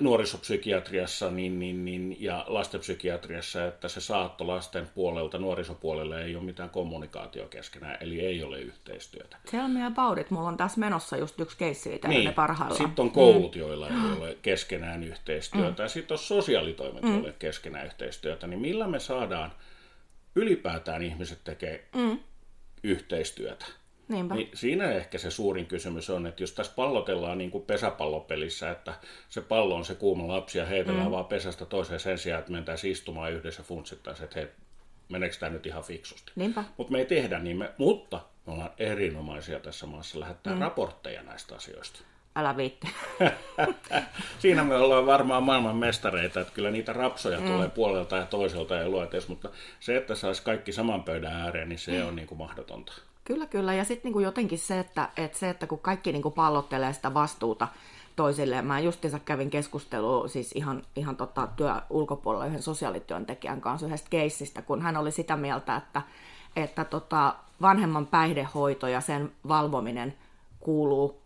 nuorisopsykiatriassa 0.00 1.30
niin, 1.30 1.58
niin, 1.58 1.84
niin, 1.84 2.16
ja 2.20 2.44
lastenpsykiatriassa, 2.48 3.66
että 3.66 3.88
se 3.88 4.00
saatto 4.00 4.46
lasten 4.46 4.88
puolelta 4.94 5.38
nuorisopuolelle 5.38 6.24
ei 6.24 6.36
ole 6.36 6.44
mitään 6.44 6.70
kommunikaatio 6.70 7.46
keskenään, 7.46 7.96
eli 8.00 8.20
ei 8.20 8.42
ole 8.42 8.60
yhteistyötä. 8.60 9.36
Tell 9.50 9.68
me 9.68 9.86
about 9.86 10.18
it. 10.18 10.30
Mulla 10.30 10.48
on 10.48 10.56
tässä 10.56 10.80
menossa 10.80 11.16
just 11.16 11.40
yksi 11.40 11.56
keissi 11.56 12.00
niin. 12.06 12.24
ne 12.24 12.32
parhaillaan. 12.32 12.86
Sitten 12.86 13.02
on 13.02 13.10
koulut, 13.10 13.54
mm. 13.54 13.60
joilla 13.60 13.88
ei 13.88 14.18
ole 14.18 14.36
keskenään 14.42 15.04
yhteistyötä, 15.04 15.82
mm. 15.82 15.84
ja 15.84 15.88
sitten 15.88 16.14
on 16.14 16.18
sosiaalitoimet, 16.18 17.02
mm. 17.02 17.12
joilla 17.12 17.32
keskenään 17.38 17.86
yhteistyötä. 17.86 18.46
Niin 18.46 18.60
millä 18.60 18.86
me 18.86 18.98
saadaan 18.98 19.52
ylipäätään 20.34 21.02
ihmiset 21.02 21.44
tekee 21.44 21.88
mm. 21.94 22.18
yhteistyötä? 22.82 23.66
Niinpä. 24.12 24.34
Niin 24.34 24.50
siinä 24.54 24.92
ehkä 24.92 25.18
se 25.18 25.30
suurin 25.30 25.66
kysymys 25.66 26.10
on, 26.10 26.26
että 26.26 26.42
jos 26.42 26.52
tässä 26.52 26.72
pallotellaan 26.76 27.38
niin 27.38 27.50
kuin 27.50 27.64
pesäpallopelissä, 27.64 28.70
että 28.70 28.94
se 29.28 29.40
pallo 29.40 29.74
on 29.74 29.84
se 29.84 29.94
kuuma 29.94 30.28
lapsi 30.28 30.58
ja 30.58 30.66
heitellään 30.66 31.06
mm. 31.06 31.12
vaan 31.12 31.24
pesästä 31.24 31.66
toiseen 31.66 32.00
sen 32.00 32.18
sijaan, 32.18 32.40
että 32.40 32.52
mentäisiin 32.52 32.92
istumaan 32.92 33.32
yhdessä 33.32 33.62
funtsittaisiin, 33.62 34.24
että 34.24 34.40
hei, 34.40 34.48
meneekö 35.08 35.36
tämä 35.36 35.52
nyt 35.52 35.66
ihan 35.66 35.82
fiksusti. 35.82 36.32
Mutta 36.76 36.92
me 36.92 36.98
ei 36.98 37.06
tehdä 37.06 37.38
niin, 37.38 37.56
me, 37.56 37.70
mutta 37.78 38.20
me 38.46 38.52
ollaan 38.52 38.70
erinomaisia 38.78 39.60
tässä 39.60 39.86
maassa 39.86 40.20
lähettää 40.20 40.54
mm. 40.54 40.60
raportteja 40.60 41.22
näistä 41.22 41.54
asioista. 41.54 42.00
älä 42.36 42.56
viitti. 42.56 42.88
Siinä 44.38 44.64
me 44.64 44.74
ollaan 44.74 45.06
varmaan 45.06 45.42
maailman 45.42 45.76
mestareita, 45.76 46.40
että 46.40 46.54
kyllä 46.54 46.70
niitä 46.70 46.92
rapsoja 46.92 47.40
mm. 47.40 47.46
tulee 47.46 47.68
puolelta 47.68 48.16
ja 48.16 48.26
toiselta 48.26 48.74
ja 48.74 48.88
luetes, 48.88 49.28
mutta 49.28 49.48
se, 49.80 49.96
että 49.96 50.14
saisi 50.14 50.42
kaikki 50.42 50.72
saman 50.72 51.04
pöydän 51.04 51.32
ääreen, 51.32 51.68
niin 51.68 51.78
se 51.78 52.00
mm. 52.00 52.08
on 52.08 52.16
niin 52.16 52.28
kuin 52.28 52.38
mahdotonta. 52.38 52.92
Kyllä, 53.24 53.46
kyllä. 53.46 53.74
Ja 53.74 53.84
sitten 53.84 54.12
niin 54.12 54.22
jotenkin 54.22 54.58
se 54.58 54.78
että, 54.78 55.08
että 55.16 55.38
se, 55.38 55.50
että 55.50 55.66
kun 55.66 55.78
kaikki 55.78 56.12
niin 56.12 56.22
kuin 56.22 56.34
pallottelee 56.34 56.92
sitä 56.92 57.14
vastuuta 57.14 57.68
toisille. 58.16 58.62
Mä 58.62 58.80
justiinsa 58.80 59.18
kävin 59.18 59.50
keskustelua 59.50 60.28
siis 60.28 60.52
ihan, 60.52 60.82
ihan 60.96 61.16
tota, 61.16 61.48
työ 61.56 61.74
ulkopuolella 61.90 62.46
yhden 62.46 62.62
sosiaalityöntekijän 62.62 63.60
kanssa 63.60 63.86
yhdestä 63.86 64.10
keissistä, 64.10 64.62
kun 64.62 64.82
hän 64.82 64.96
oli 64.96 65.12
sitä 65.12 65.36
mieltä, 65.36 65.76
että, 65.76 66.02
että 66.56 66.84
tota, 66.84 67.34
vanhemman 67.62 68.06
päihdehoito 68.06 68.86
ja 68.86 69.00
sen 69.00 69.32
valvominen 69.48 70.14
kuuluu 70.60 71.22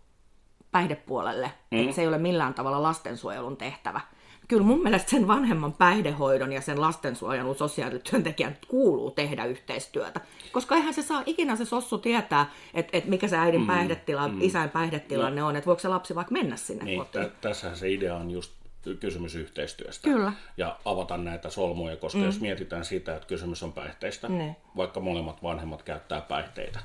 päihdepuolelle. 0.73 1.53
Mm. 1.71 1.93
Se 1.93 2.01
ei 2.03 2.09
ole 2.09 2.19
millään 2.19 2.55
tavalla 2.55 2.83
lastensuojelun 2.83 3.57
tehtävä 3.57 4.01
kyllä 4.49 4.63
mun 4.63 4.83
mielestä 4.83 5.11
sen 5.11 5.29
vanhemman 5.29 5.73
päihdehoidon 5.73 6.53
ja 6.53 6.61
sen 6.61 6.81
lastensuojelun 6.81 7.57
sosiaalityöntekijän 7.57 8.57
kuuluu 8.69 9.11
tehdä 9.11 9.45
yhteistyötä. 9.45 10.21
Koska 10.53 10.75
eihän 10.75 10.95
se 10.95 11.03
saa 11.03 11.23
ikinä 11.27 11.57
se 11.57 11.65
sossu 11.65 11.99
tietää, 11.99 12.51
että, 12.75 12.97
että 12.97 13.11
mikä 13.11 13.29
se 13.29 13.37
äidin 13.37 13.61
mm, 13.61 13.67
päihdetila, 13.67 14.29
mm. 14.29 14.41
isän 14.41 14.71
päihdetilanne 14.71 15.41
no. 15.41 15.47
on, 15.47 15.57
että 15.57 15.67
voiko 15.67 15.81
se 15.81 15.89
lapsi 15.89 16.15
vaikka 16.15 16.33
mennä 16.33 16.57
sinne 16.57 16.85
niin, 16.85 16.99
kotiin. 16.99 17.27
T- 17.27 17.41
tässähän 17.41 17.77
se 17.77 17.91
idea 17.91 18.15
on 18.15 18.31
just 18.31 18.53
kysymys 19.01 19.35
yhteistyöstä. 19.35 20.09
Kyllä. 20.09 20.33
Ja 20.57 20.77
avata 20.85 21.17
näitä 21.17 21.51
solmuja, 21.51 21.97
koska 21.97 22.19
mm. 22.19 22.25
jos 22.25 22.41
mietitään 22.41 22.85
sitä, 22.85 23.17
että 23.17 23.29
kysymys 23.29 23.63
on 23.63 23.73
päihteistä, 23.73 24.29
ne. 24.29 24.57
vaikka 24.77 25.01
molemmat 25.01 25.43
vanhemmat 25.43 25.83
käyttää 25.83 26.21
päihteitä, 26.21 26.81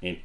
niin 0.00 0.24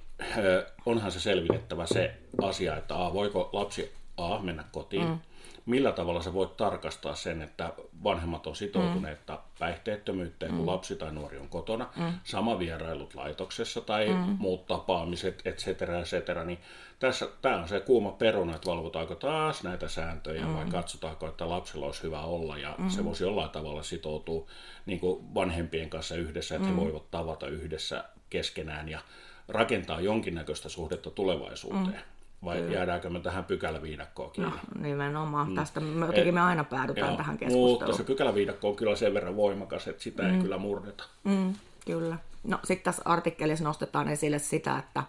onhan 0.85 1.11
se 1.11 1.19
selvitettävä 1.19 1.85
se 1.85 2.13
asia, 2.41 2.77
että 2.77 3.05
a, 3.05 3.13
voiko 3.13 3.49
lapsi 3.53 3.91
A 4.17 4.39
mennä 4.39 4.63
kotiin, 4.71 5.07
mm 5.07 5.19
millä 5.65 5.91
tavalla 5.91 6.21
sä 6.21 6.33
voit 6.33 6.57
tarkastaa 6.57 7.15
sen, 7.15 7.41
että 7.41 7.73
vanhemmat 8.03 8.47
on 8.47 8.55
sitoutuneita 8.55 9.33
mm. 9.33 9.39
päihteettömyyteen, 9.59 10.51
kun 10.51 10.61
mm. 10.61 10.67
lapsi 10.67 10.95
tai 10.95 11.11
nuori 11.11 11.37
on 11.37 11.49
kotona, 11.49 11.89
mm. 11.97 12.13
sama 12.23 12.59
vierailut 12.59 13.15
laitoksessa 13.15 13.81
tai 13.81 14.09
mm. 14.09 14.35
muut 14.39 14.65
tapaamiset, 14.65 15.41
et 15.45 15.57
cetera, 15.57 15.99
et 15.99 16.05
cetera, 16.05 16.43
niin 16.43 16.59
tässä, 16.99 17.27
tämä 17.41 17.61
on 17.61 17.67
se 17.67 17.79
kuuma 17.79 18.11
peruna, 18.11 18.55
että 18.55 18.69
valvotaanko 18.69 19.15
taas 19.15 19.63
näitä 19.63 19.87
sääntöjä 19.87 20.45
mm. 20.45 20.53
vai 20.53 20.65
katsotaanko, 20.65 21.27
että 21.27 21.49
lapsilla 21.49 21.85
olisi 21.85 22.03
hyvä 22.03 22.21
olla 22.21 22.57
ja 22.57 22.75
mm. 22.77 22.89
se 22.89 23.05
voisi 23.05 23.23
jollain 23.23 23.49
tavalla 23.49 23.83
sitoutua 23.83 24.47
niin 24.85 24.99
kuin 24.99 25.35
vanhempien 25.35 25.89
kanssa 25.89 26.15
yhdessä, 26.15 26.55
että 26.55 26.67
mm. 26.67 26.75
he 26.75 26.81
voivat 26.81 27.11
tavata 27.11 27.47
yhdessä 27.47 28.03
keskenään 28.29 28.89
ja 28.89 28.99
rakentaa 29.47 30.01
jonkinnäköistä 30.01 30.69
suhdetta 30.69 31.11
tulevaisuuteen. 31.11 31.85
Mm 31.85 32.10
vai 32.45 32.57
Kyllä. 32.57 32.73
jäädäänkö 32.73 33.09
me 33.09 33.19
tähän 33.19 33.45
pykäläviidakkoon 33.45 34.31
kiinni? 34.31 34.53
No 34.53 34.81
nimenomaan, 34.81 35.49
mm. 35.49 35.55
tästä 35.55 35.79
me, 35.79 36.05
jotenkin 36.05 36.33
me 36.33 36.41
aina 36.41 36.63
päädytään 36.63 37.07
Joo, 37.07 37.17
tähän 37.17 37.37
keskusteluun. 37.37 37.69
Mutta 37.71 37.97
se 37.97 38.03
pykäläviidakko 38.03 38.69
on 38.69 38.75
kyllä 38.75 38.95
sen 38.95 39.13
verran 39.13 39.35
voimakas, 39.35 39.87
että 39.87 40.03
sitä 40.03 40.23
mm. 40.23 40.35
ei 40.35 40.41
kyllä 40.41 40.57
murreta. 40.57 41.03
Mm, 41.23 41.53
kyllä. 41.85 42.17
No 42.43 42.59
sitten 42.63 42.83
tässä 42.83 43.01
artikkelissa 43.05 43.63
nostetaan 43.63 44.07
esille 44.07 44.39
sitä, 44.39 44.77
että, 44.77 45.03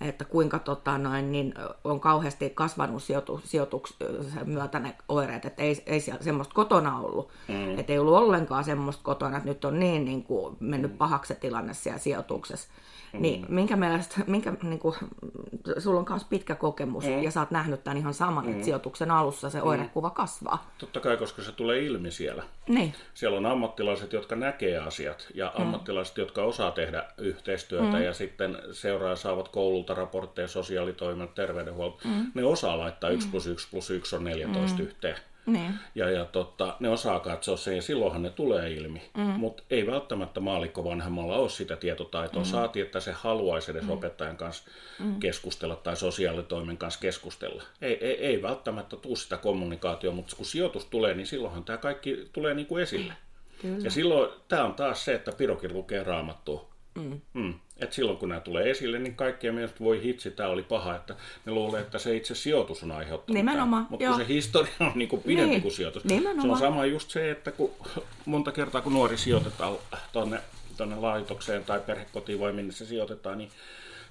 että 0.00 0.24
kuinka 0.24 0.58
tota, 0.58 0.98
noin, 0.98 1.32
niin 1.32 1.54
on 1.84 2.00
kauheasti 2.00 2.50
kasvanut 2.50 3.02
sijoitu, 3.02 3.40
sijoituksen 3.44 4.06
myötä 4.44 4.78
ne 4.78 4.96
oireet, 5.08 5.44
että 5.44 5.62
ei, 5.62 5.82
ei 5.86 6.00
semmoista 6.00 6.54
kotona 6.54 6.98
ollut. 6.98 7.30
Mm. 7.48 7.78
Että 7.78 7.92
ei 7.92 7.98
ollut 7.98 8.14
ollenkaan 8.14 8.64
semmoista 8.64 9.02
kotona, 9.02 9.36
että 9.36 9.48
nyt 9.48 9.64
on 9.64 9.80
niin, 9.80 10.04
niin 10.04 10.22
kuin 10.22 10.56
mennyt 10.60 10.90
mm. 10.90 10.98
pahaksi 10.98 11.34
tilanne 11.34 11.74
siellä 11.74 11.98
sijoituksessa. 11.98 12.68
Niin 13.20 13.40
mm. 13.40 13.54
minkä 13.54 13.76
mielestä, 13.76 14.20
minkä, 14.26 14.52
niin 14.62 14.78
kuin, 14.78 14.96
sulla 15.78 16.00
on 16.00 16.06
myös 16.08 16.24
pitkä 16.24 16.54
kokemus 16.54 17.04
mm. 17.04 17.22
ja 17.22 17.30
sä 17.30 17.40
oot 17.40 17.50
nähnyt 17.50 17.84
tämän 17.84 17.96
ihan 17.96 18.14
saman, 18.14 18.44
mm. 18.44 18.52
että 18.52 18.64
sijoituksen 18.64 19.10
alussa 19.10 19.50
se 19.50 19.58
mm. 19.58 19.66
oirekuva 19.66 20.10
kasvaa. 20.10 20.70
Totta 20.78 21.00
kai, 21.00 21.16
koska 21.16 21.42
se 21.42 21.52
tulee 21.52 21.80
ilmi 21.80 22.10
siellä. 22.10 22.42
Niin. 22.68 22.94
Siellä 23.14 23.38
on 23.38 23.46
ammattilaiset, 23.46 24.12
jotka 24.12 24.36
näkee 24.36 24.78
asiat 24.78 25.26
ja 25.34 25.52
mm. 25.58 25.62
ammattilaiset, 25.62 26.18
jotka 26.18 26.42
osaa 26.42 26.70
tehdä 26.70 27.04
yhteistyötä 27.18 27.96
mm. 27.96 28.02
ja 28.02 28.14
sitten 28.14 28.58
seuraa 28.72 29.16
saavat 29.16 29.48
koululta 29.48 29.94
raportteja, 29.94 30.48
sosiaalitoimet, 30.48 31.34
terveydenhuolto. 31.34 31.98
Mm. 32.04 32.26
Ne 32.34 32.44
osaa 32.44 32.78
laittaa 32.78 33.10
1 33.10 33.28
plus 33.28 33.46
1 33.46 33.68
plus 33.70 33.90
1 33.90 34.16
on 34.16 34.24
14 34.24 34.78
mm. 34.78 34.84
yhteen. 34.84 35.16
Niin. 35.46 35.74
Ja, 35.94 36.10
ja 36.10 36.24
totta, 36.24 36.76
ne 36.80 36.88
osaa 36.88 37.20
katsoa 37.20 37.56
sen 37.56 37.76
ja 37.76 37.82
silloinhan 37.82 38.22
ne 38.22 38.30
tulee 38.30 38.72
ilmi. 38.72 39.02
Mm. 39.16 39.22
Mutta 39.22 39.62
ei 39.70 39.86
välttämättä 39.86 40.40
maalikko 40.40 40.84
vanhemmalla 40.84 41.36
ole 41.36 41.48
sitä 41.48 41.76
tietotaitoa. 41.76 42.42
Mm. 42.42 42.46
Saati, 42.46 42.80
että 42.80 43.00
se 43.00 43.12
haluaisi 43.12 43.70
edes 43.70 43.82
mm. 43.82 43.90
opettajan 43.90 44.36
kanssa 44.36 44.70
mm. 44.98 45.20
keskustella 45.20 45.76
tai 45.76 45.96
sosiaalitoimen 45.96 46.76
kanssa 46.76 47.00
keskustella. 47.00 47.62
Ei, 47.82 48.04
ei, 48.04 48.26
ei 48.26 48.42
välttämättä 48.42 48.96
tule 48.96 49.16
sitä 49.16 49.36
kommunikaatiota, 49.36 50.16
mutta 50.16 50.36
kun 50.36 50.46
sijoitus 50.46 50.84
tulee, 50.84 51.14
niin 51.14 51.26
silloinhan 51.26 51.64
tämä 51.64 51.78
kaikki 51.78 52.28
tulee 52.32 52.54
niin 52.54 52.66
kuin 52.66 52.82
esille. 52.82 53.12
Kyllä. 53.62 53.84
Ja 53.84 53.90
silloin 53.90 54.30
tämä 54.48 54.64
on 54.64 54.74
taas 54.74 55.04
se, 55.04 55.14
että 55.14 55.32
Pirokin 55.32 55.72
lukee 55.72 56.04
raamattua. 56.04 56.73
Mm. 56.94 57.20
Mm. 57.34 57.54
Et 57.80 57.92
silloin 57.92 58.18
kun 58.18 58.28
nämä 58.28 58.40
tulee 58.40 58.70
esille, 58.70 58.98
niin 58.98 59.14
kaikkien 59.14 59.54
mielestä 59.54 59.80
voi 59.80 60.02
hitsi, 60.02 60.30
tämä 60.30 60.48
oli 60.48 60.62
paha, 60.62 60.96
että 60.96 61.16
ne 61.46 61.52
luulee, 61.52 61.80
että 61.80 61.98
se 61.98 62.16
itse 62.16 62.34
sijoitus 62.34 62.82
on 62.82 62.92
aiheuttanut 62.92 63.34
Nimenomaan, 63.34 63.86
Mutta 63.90 64.06
kun 64.06 64.16
se 64.16 64.28
historia 64.28 64.72
on 64.80 64.92
niin 64.94 65.08
kuin 65.08 65.22
pidempi 65.22 65.50
niin. 65.50 65.62
kuin 65.62 65.72
sijoitus. 65.72 66.04
Nimenomaan. 66.04 66.58
Se 66.58 66.64
on 66.64 66.72
sama 66.72 66.86
just 66.86 67.10
se, 67.10 67.30
että 67.30 67.52
kun 67.52 67.70
monta 68.24 68.52
kertaa 68.52 68.80
kun 68.80 68.92
nuori 68.92 69.18
sijoitetaan 69.18 69.76
tuonne 70.12 70.96
laitokseen 70.96 71.64
tai 71.64 71.80
perhekotiin 71.80 72.40
vai 72.40 72.52
minne 72.52 72.72
se 72.72 72.86
sijoitetaan, 72.86 73.38
niin 73.38 73.50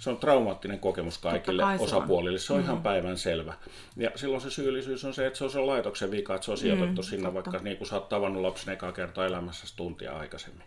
se 0.04 0.10
on 0.10 0.18
traumaattinen 0.18 0.80
kokemus 0.80 1.18
kaikille 1.18 1.64
osapuolille. 1.80 2.40
Se 2.40 2.54
on 2.54 2.60
mm-hmm. 2.60 2.72
ihan 2.72 2.84
päivän 2.84 3.18
selvä. 3.18 3.54
Ja 3.98 4.12
silloin 4.16 4.42
se 4.42 4.50
syyllisyys 4.50 5.06
on 5.06 5.14
se, 5.14 5.28
että 5.28 5.38
se 5.38 5.44
on 5.44 5.50
sen 5.50 5.68
laitoksen 5.68 6.12
vika, 6.12 6.36
että 6.36 6.46
se 6.46 6.52
on 6.52 6.58
sijoitettu 6.58 7.02
mm, 7.02 7.06
sinne, 7.06 7.32
totta. 7.32 7.34
vaikka 7.34 7.64
niin 7.64 7.78
kuin 7.78 7.88
sä 7.88 7.96
oot 7.96 8.10
tavannut 8.10 8.42
lapsen 8.42 8.74
ekaa 8.74 8.92
kertaa 8.92 9.26
elämässä 9.26 9.68
tuntia 9.76 10.18
aikaisemmin. 10.18 10.64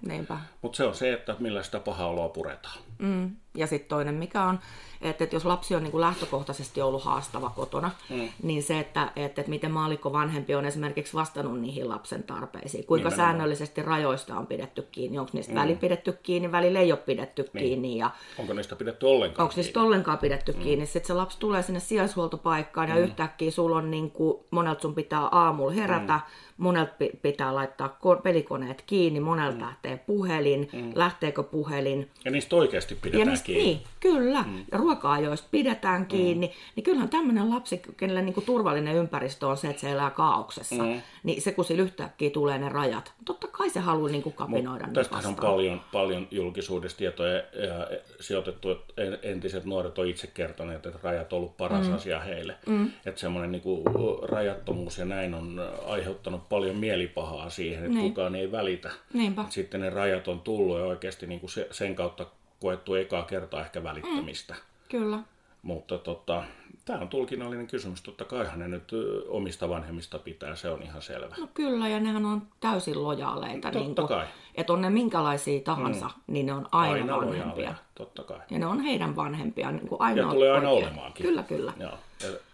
Mutta 0.62 0.76
se 0.76 0.84
on 0.84 0.94
se, 0.94 1.12
että 1.12 1.36
millä 1.38 1.62
sitä 1.62 1.80
pahaa 1.80 2.08
oloa 2.08 2.28
puretaan. 2.28 2.78
Mm. 2.98 3.36
Ja 3.56 3.66
sitten 3.66 3.88
toinen, 3.88 4.14
mikä 4.14 4.42
on, 4.44 4.58
että, 5.00 5.25
että 5.25 5.36
jos 5.36 5.44
lapsi 5.44 5.75
on 5.75 5.82
niin 5.82 5.90
kuin 5.90 6.00
lähtökohtaisesti 6.00 6.82
ollut 6.82 7.04
haastava 7.04 7.50
kotona, 7.50 7.90
mm. 8.10 8.28
niin 8.42 8.62
se, 8.62 8.78
että, 8.78 9.12
että, 9.16 9.40
että 9.40 9.50
miten 9.50 9.70
maalikko 9.70 10.12
vanhempi 10.12 10.54
on 10.54 10.64
esimerkiksi 10.64 11.14
vastannut 11.14 11.60
niihin 11.60 11.88
lapsen 11.88 12.22
tarpeisiin, 12.22 12.86
kuinka 12.86 13.08
Nimenomaan. 13.08 13.32
säännöllisesti 13.32 13.82
rajoista 13.82 14.38
on 14.38 14.46
pidetty 14.46 14.82
kiinni, 14.92 15.18
onko 15.18 15.30
niistä 15.34 15.52
mm. 15.52 15.58
väli 15.58 15.75
pidetty 15.75 16.12
kiinni, 16.12 16.52
välillä 16.52 16.80
ei 16.80 16.92
ole 16.92 17.00
pidetty 17.06 17.42
niin. 17.42 17.64
kiinni. 17.64 17.96
Ja 17.96 18.10
onko 18.38 18.52
niistä 18.52 18.76
pidetty 18.76 19.06
ollenkaan 19.06 19.44
Onko 19.44 19.54
niistä 19.56 19.80
ollenkaan 19.80 20.18
pidetty 20.18 20.52
mm. 20.52 20.62
kiinni. 20.62 20.86
Sitten 20.86 21.06
se 21.06 21.14
lapsi 21.14 21.38
tulee 21.38 21.62
sinne 21.62 21.80
sijaishuoltopaikkaan 21.80 22.88
ja 22.88 22.94
mm. 22.94 23.00
yhtäkkiä 23.00 23.50
sulla 23.50 23.76
on 23.76 23.90
niin 23.90 24.10
kuin, 24.10 24.38
monelta 24.50 24.82
sun 24.82 24.94
pitää 24.94 25.20
aamulla 25.20 25.72
herätä, 25.72 26.14
mm 26.14 26.46
monelta 26.56 26.92
pitää 27.22 27.54
laittaa 27.54 27.98
pelikoneet 28.22 28.82
kiinni, 28.86 29.20
monelta 29.20 29.56
mm. 29.56 29.62
lähtee 29.62 29.96
puhelin, 29.96 30.68
mm. 30.72 30.92
lähteekö 30.94 31.42
puhelin. 31.42 32.10
Ja 32.25 32.30
niistä 32.30 32.56
oikeasti 32.56 32.94
pidetään 32.94 33.20
ja 33.20 33.26
niistä, 33.26 33.45
kiinni. 33.46 33.64
Niin, 33.64 33.80
kyllä. 34.00 34.42
Mm. 34.42 34.64
Ja 34.72 34.78
ruoka-ajoista 34.78 35.48
pidetään 35.50 36.00
mm. 36.00 36.06
kiinni. 36.06 36.52
Niin 36.76 36.84
kyllähän 36.84 37.08
tämmöinen 37.08 37.50
lapsi, 37.50 37.82
kenelle 37.96 38.22
niin 38.22 38.34
kuin 38.34 38.46
turvallinen 38.46 38.96
ympäristö 38.96 39.46
on 39.46 39.56
se, 39.56 39.68
että 39.68 39.80
se 39.80 39.90
elää 39.90 40.10
kaauksessa, 40.10 40.82
mm. 40.82 41.02
niin 41.22 41.42
se 41.42 41.52
kun 41.52 41.64
sillä 41.64 41.82
yhtäkkiä 41.82 42.30
tulee 42.30 42.58
ne 42.58 42.68
rajat, 42.68 43.12
totta 43.24 43.46
kai 43.46 43.70
se 43.70 43.80
haluaa 43.80 44.10
niin 44.10 44.22
kuin 44.22 44.32
kapinoida 44.32 44.88
Tästä 44.92 45.16
on 45.28 45.36
paljon, 45.36 45.80
paljon 45.92 46.28
julkisuudessa 46.30 46.98
tietoja 46.98 47.34
ja 47.36 47.88
sijoitettu, 48.20 48.70
että 48.70 49.02
entiset 49.22 49.64
nuoret 49.64 49.98
on 49.98 50.06
itse 50.06 50.26
kertoneet, 50.26 50.86
että 50.86 50.98
rajat 51.02 51.32
on 51.32 51.36
ollut 51.36 51.56
paras 51.56 51.88
mm. 51.88 51.94
asia 51.94 52.20
heille. 52.20 52.56
Mm. 52.66 52.90
Että 53.06 53.20
semmoinen 53.20 53.52
niin 53.52 53.62
kuin 53.62 53.82
rajattomuus 54.22 54.98
ja 54.98 55.04
näin 55.04 55.34
on 55.34 55.60
aiheuttanut 55.86 56.48
paljon 56.48 56.76
mielipahaa 56.76 57.50
siihen, 57.50 57.84
että 57.84 57.98
niin. 57.98 58.10
kukaan 58.10 58.34
ei 58.34 58.52
välitä. 58.52 58.90
Niinpä. 59.12 59.44
Sitten 59.48 59.80
ne 59.80 59.90
rajat 59.90 60.28
on 60.28 60.40
tullut 60.40 60.78
ja 60.78 60.84
oikeasti 60.84 61.26
niin 61.26 61.40
kuin 61.40 61.50
sen 61.70 61.94
kautta 61.94 62.26
koettu 62.60 62.94
ekaa 62.94 63.22
kertaa 63.22 63.60
ehkä 63.60 63.82
välittämistä. 63.82 64.54
Mm. 64.54 64.60
Kyllä. 64.88 65.18
Mutta 65.62 65.98
tota, 65.98 66.44
tämä 66.84 66.98
on 66.98 67.08
tulkinnallinen 67.08 67.66
kysymys. 67.66 68.02
Totta 68.02 68.25
kai 68.25 68.46
ne 68.56 68.68
nyt 68.68 68.92
omista 69.28 69.68
vanhemmista 69.68 70.18
pitää, 70.18 70.56
se 70.56 70.70
on 70.70 70.82
ihan 70.82 71.02
selvä. 71.02 71.34
No 71.38 71.48
kyllä, 71.54 71.88
ja 71.88 72.00
nehän 72.00 72.26
on 72.26 72.42
täysin 72.60 73.02
lojaaleita. 73.02 73.70
Totta 73.70 73.78
niin 73.78 73.94
kuin, 73.94 74.08
kai. 74.08 74.26
Että 74.54 74.72
on 74.72 74.80
ne 74.80 74.90
minkälaisia 74.90 75.60
tahansa, 75.60 76.06
mm. 76.06 76.12
niin 76.26 76.46
ne 76.46 76.52
on 76.52 76.68
aina, 76.72 76.92
aina 76.92 77.16
vanhempia. 77.16 77.42
Lojaaleja, 77.44 77.75
totta 77.94 78.22
kai. 78.22 78.40
Ja 78.50 78.58
ne 78.58 78.66
on 78.66 78.80
heidän 78.80 79.16
vanhempia. 79.16 79.72
Niin 79.72 79.88
kuin 79.88 80.00
aina 80.00 80.22
ja 80.22 80.28
tulee 80.28 80.52
aina 80.52 80.70
oikein. 80.70 80.88
olemaankin. 80.88 81.26
Kyllä, 81.26 81.42
kyllä. 81.42 81.72
Joo. 81.80 81.98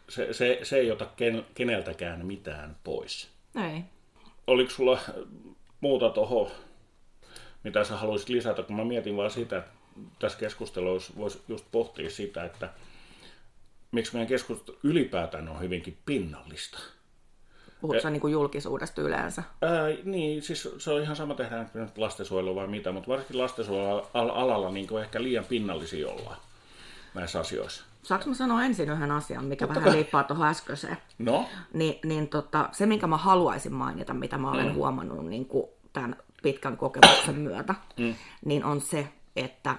Se, 0.09 0.33
se, 0.33 0.59
se 0.63 0.77
ei 0.77 0.91
ota 0.91 1.07
ken, 1.17 1.47
keneltäkään 1.55 2.27
mitään 2.27 2.77
pois. 2.85 3.29
Ei. 3.71 3.85
Oliko 4.47 4.71
sulla 4.71 4.99
muuta 5.81 6.11
tuohon, 6.11 6.51
mitä 7.65 7.85
sä 7.85 7.97
haluaisit 7.97 8.29
lisätä, 8.29 8.63
kun 8.63 8.77
mä 8.77 8.85
mietin 8.85 9.17
vaan 9.17 9.31
sitä, 9.31 9.59
että 9.59 9.71
tässä 10.19 10.39
keskustelussa 10.39 11.13
voisi 11.17 11.43
just 11.49 11.67
pohtia 11.73 12.11
sitä, 12.11 12.45
että 12.45 12.71
miksi 13.93 14.13
meidän 14.13 14.29
keskustelu 14.29 14.79
ylipäätään 14.83 15.49
on 15.49 15.61
hyvinkin 15.61 15.99
pinnallista. 16.07 16.79
Puhutko 17.81 18.11
niin 18.11 18.21
kuin 18.21 18.33
julkisuudesta 18.33 19.03
yleensä? 19.03 19.43
Ää, 19.63 19.71
niin, 20.05 20.43
siis 20.43 20.69
se 20.79 20.91
on 20.91 21.03
ihan 21.03 21.17
sama 21.17 21.35
tehdään 21.35 21.71
nyt 21.75 21.99
lastensuojelua 21.99 22.55
vai 22.55 22.67
mitä, 22.67 22.93
mutta 22.93 23.09
varsinkin 23.09 23.39
lastensuojelun 23.39 24.07
alalla 24.15 24.71
niin 24.71 24.87
kuin 24.89 25.03
ehkä 25.03 25.23
liian 25.23 25.45
pinnallisia 25.45 26.09
ollaan 26.09 26.37
näissä 27.15 27.41
asioissa. 27.41 27.85
Saanko 28.03 28.29
mä 28.29 28.35
sanoa 28.35 28.65
ensin 28.65 28.91
yhden 28.91 29.11
asian, 29.11 29.45
mikä 29.45 29.67
Totta 29.67 29.81
vähän 29.81 29.97
liippaa 29.97 30.25
tuohon 30.25 30.47
äskeiseen? 30.47 30.97
No? 31.19 31.49
Ni, 31.73 32.01
niin 32.05 32.29
tota, 32.29 32.69
se, 32.73 32.87
minkä 32.87 33.07
mä 33.07 33.17
haluaisin 33.17 33.73
mainita, 33.73 34.15
mitä 34.15 34.39
mä 34.39 34.51
olen 34.51 34.67
mm. 34.67 34.75
huomannut 34.75 35.27
niin 35.27 35.47
kuin 35.47 35.67
tämän 35.93 36.17
pitkän 36.43 36.77
kokemuksen 36.77 37.35
myötä, 37.35 37.75
mm. 37.99 38.15
niin 38.45 38.65
on 38.65 38.81
se, 38.81 39.09
että 39.37 39.77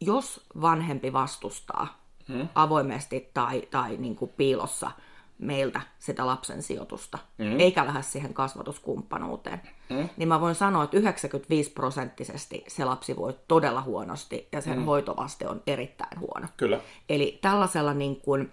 jos 0.00 0.46
vanhempi 0.60 1.12
vastustaa 1.12 2.02
mm. 2.28 2.48
avoimesti 2.54 3.30
tai, 3.34 3.62
tai 3.70 3.96
niin 3.96 4.16
kuin 4.16 4.30
piilossa– 4.36 4.90
meiltä 5.38 5.80
sitä 5.98 6.26
lapsen 6.26 6.62
sijoitusta, 6.62 7.18
mm. 7.38 7.60
eikä 7.60 7.86
lähde 7.86 8.02
siihen 8.02 8.34
kasvatuskumppanuuteen, 8.34 9.60
mm. 9.90 10.08
niin 10.16 10.28
mä 10.28 10.40
voin 10.40 10.54
sanoa, 10.54 10.84
että 10.84 10.96
95 10.96 11.70
prosenttisesti 11.70 12.64
se 12.68 12.84
lapsi 12.84 13.16
voi 13.16 13.34
todella 13.48 13.82
huonosti 13.82 14.48
ja 14.52 14.60
sen 14.60 14.78
mm. 14.78 14.84
hoitovaste 14.84 15.48
on 15.48 15.62
erittäin 15.66 16.20
huono. 16.20 16.48
Kyllä. 16.56 16.80
Eli 17.08 17.38
tällaisella 17.42 17.94
niin 17.94 18.16
kuin, 18.16 18.52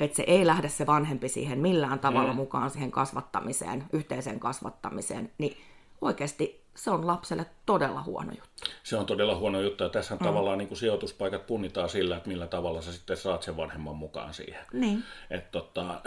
että 0.00 0.16
se 0.16 0.24
ei 0.26 0.46
lähde 0.46 0.68
se 0.68 0.86
vanhempi 0.86 1.28
siihen 1.28 1.58
millään 1.58 1.98
tavalla 1.98 2.32
mm. 2.32 2.36
mukaan 2.36 2.70
siihen 2.70 2.90
kasvattamiseen, 2.90 3.84
yhteiseen 3.92 4.40
kasvattamiseen, 4.40 5.32
niin 5.38 5.56
oikeasti 6.00 6.59
se 6.74 6.90
on 6.90 7.06
lapselle 7.06 7.46
todella 7.66 8.02
huono 8.02 8.32
juttu. 8.32 8.70
Se 8.82 8.96
on 8.96 9.06
todella 9.06 9.36
huono 9.36 9.60
juttu, 9.60 9.84
ja 9.84 9.90
tässä 9.90 10.14
mm. 10.14 10.24
tavallaan 10.24 10.58
niin 10.58 10.68
kuin 10.68 10.78
sijoituspaikat 10.78 11.46
punnitaan 11.46 11.88
sillä, 11.88 12.16
että 12.16 12.28
millä 12.28 12.46
tavalla 12.46 12.82
sä 12.82 12.92
sitten 12.92 13.16
saat 13.16 13.42
sen 13.42 13.56
vanhemman 13.56 13.96
mukaan 13.96 14.34
siihen. 14.34 14.64
Niin. 14.72 15.04
Et, 15.30 15.50
tota, 15.50 16.00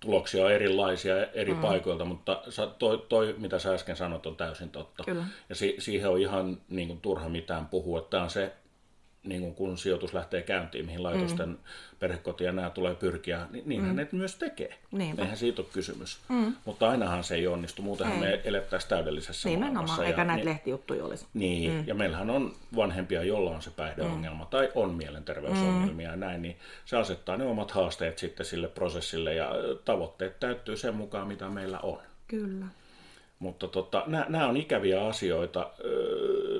tuloksia 0.00 0.44
on 0.44 0.52
erilaisia 0.52 1.26
eri 1.26 1.54
mm. 1.54 1.60
paikoilta, 1.60 2.04
mutta 2.04 2.42
toi, 2.78 3.06
toi, 3.08 3.34
mitä 3.38 3.58
sä 3.58 3.74
äsken 3.74 3.96
sanot, 3.96 4.26
on 4.26 4.36
täysin 4.36 4.70
totta. 4.70 5.04
Kyllä. 5.04 5.24
Ja 5.48 5.54
si, 5.54 5.76
siihen 5.78 6.10
on 6.10 6.20
ihan 6.20 6.60
niin 6.68 6.88
kuin, 6.88 7.00
turha 7.00 7.28
mitään 7.28 7.66
puhua. 7.66 8.00
Tämä 8.00 8.22
on 8.22 8.30
se 8.30 8.52
niin 9.24 9.40
kuin 9.40 9.54
kun 9.54 9.78
sijoitus 9.78 10.14
lähtee 10.14 10.42
käyntiin, 10.42 10.86
mihin 10.86 11.02
laitosten 11.02 11.48
mm. 11.48 11.56
perhekoti 11.98 12.44
ja 12.44 12.52
nämä 12.52 12.70
tulee 12.70 12.94
pyrkiä, 12.94 13.46
niin 13.50 13.62
niinhän 13.66 13.90
mm. 13.90 13.96
ne 13.96 14.08
myös 14.12 14.34
tekee. 14.34 14.74
Niinpä. 14.92 15.22
Eihän 15.22 15.36
siitä 15.36 15.62
ole 15.62 15.68
kysymys. 15.72 16.18
Mm. 16.28 16.54
Mutta 16.64 16.90
ainahan 16.90 17.24
se 17.24 17.34
ei 17.34 17.46
onnistu, 17.46 17.82
muutenhan 17.82 18.16
ei. 18.16 18.20
me 18.20 18.40
elettäisiin 18.44 18.90
täydellisessä 18.90 19.48
Nimenomaan, 19.48 19.74
maailmassa. 19.74 20.04
eikä 20.04 20.20
ja, 20.20 20.24
näitä 20.24 20.44
niin, 20.44 20.48
lehtijuttuja 20.48 21.04
olisi. 21.04 21.26
Niin, 21.34 21.72
mm. 21.72 21.84
ja 21.86 21.94
meillähän 21.94 22.30
on 22.30 22.54
vanhempia, 22.76 23.22
jolla 23.22 23.50
on 23.50 23.62
se 23.62 23.70
päihdeongelma 23.70 24.44
mm. 24.44 24.50
tai 24.50 24.72
on 24.74 24.94
mielenterveysongelmia 24.94 26.08
mm. 26.08 26.12
ja 26.12 26.16
näin, 26.16 26.42
niin 26.42 26.56
se 26.84 26.96
asettaa 26.96 27.36
ne 27.36 27.44
omat 27.44 27.70
haasteet 27.70 28.18
sitten 28.18 28.46
sille 28.46 28.68
prosessille 28.68 29.34
ja 29.34 29.50
tavoitteet 29.84 30.40
täyttyy 30.40 30.76
sen 30.76 30.94
mukaan, 30.94 31.28
mitä 31.28 31.48
meillä 31.48 31.78
on. 31.78 31.98
Kyllä. 32.28 32.66
Mutta 33.38 33.68
tota, 33.68 34.04
nämä 34.06 34.48
on 34.48 34.56
ikäviä 34.56 35.06
asioita. 35.06 35.70
Öö, 35.84 36.57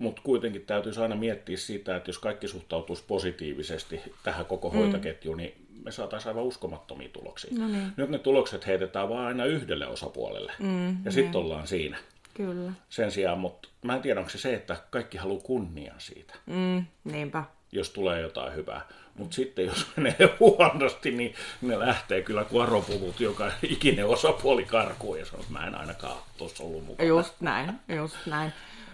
mutta 0.00 0.22
kuitenkin 0.22 0.66
täytyisi 0.66 1.00
aina 1.00 1.16
miettiä 1.16 1.56
sitä, 1.56 1.96
että 1.96 2.08
jos 2.08 2.18
kaikki 2.18 2.48
suhtautuisi 2.48 3.04
positiivisesti 3.06 4.00
tähän 4.22 4.46
koko 4.46 4.70
mm. 4.70 4.76
hoitoketjuun, 4.76 5.36
niin 5.36 5.54
me 5.84 5.90
saataisiin 5.90 6.28
aivan 6.28 6.44
uskomattomia 6.44 7.08
tuloksia. 7.08 7.50
No 7.58 7.68
niin. 7.68 7.92
Nyt 7.96 8.10
ne 8.10 8.18
tulokset 8.18 8.66
heitetään 8.66 9.08
vain 9.08 9.26
aina 9.26 9.44
yhdelle 9.44 9.86
osapuolelle, 9.86 10.52
mm, 10.58 11.04
ja 11.04 11.12
sitten 11.12 11.32
niin. 11.32 11.44
ollaan 11.44 11.66
siinä. 11.66 11.98
Kyllä. 12.34 12.72
Sen 12.88 13.10
sijaan, 13.10 13.38
mutta 13.38 13.68
mä 13.82 13.96
en 13.96 14.02
tiedä, 14.02 14.20
onko 14.20 14.30
se 14.30 14.38
se, 14.38 14.54
että 14.54 14.76
kaikki 14.90 15.18
haluaa 15.18 15.40
kunnia 15.42 15.94
siitä. 15.98 16.34
Mm, 16.46 16.84
niinpä. 17.04 17.44
Jos 17.72 17.90
tulee 17.90 18.20
jotain 18.20 18.54
hyvää. 18.54 18.80
Mutta 19.14 19.34
sitten 19.34 19.66
jos 19.66 19.86
menee 19.96 20.36
huonosti, 20.40 21.10
niin 21.10 21.34
ne 21.62 21.78
lähtee 21.78 22.22
kyllä 22.22 22.44
kuoropuvut, 22.44 23.20
joka 23.20 23.50
ikinen 23.62 24.06
osapuoli 24.06 24.64
karkuun 24.64 25.18
ja 25.18 25.24
sanoo, 25.24 25.40
että 25.40 25.52
mä 25.52 25.66
en 25.66 25.74
ainakaan 25.74 26.18
tuossa 26.38 26.64
ollut 26.64 26.86
mukana. 26.86 27.08
Just 27.08 27.40
näin, 27.40 27.72
just 27.88 28.16
näin. 28.26 28.52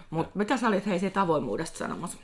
Mutta 0.09 0.31
mitä 0.33 0.57
sä 0.57 0.67
olit 0.67 0.85
hei 0.85 0.99
siitä 0.99 1.21
avoimuudesta 1.21 1.77
sanomassa? 1.77 2.17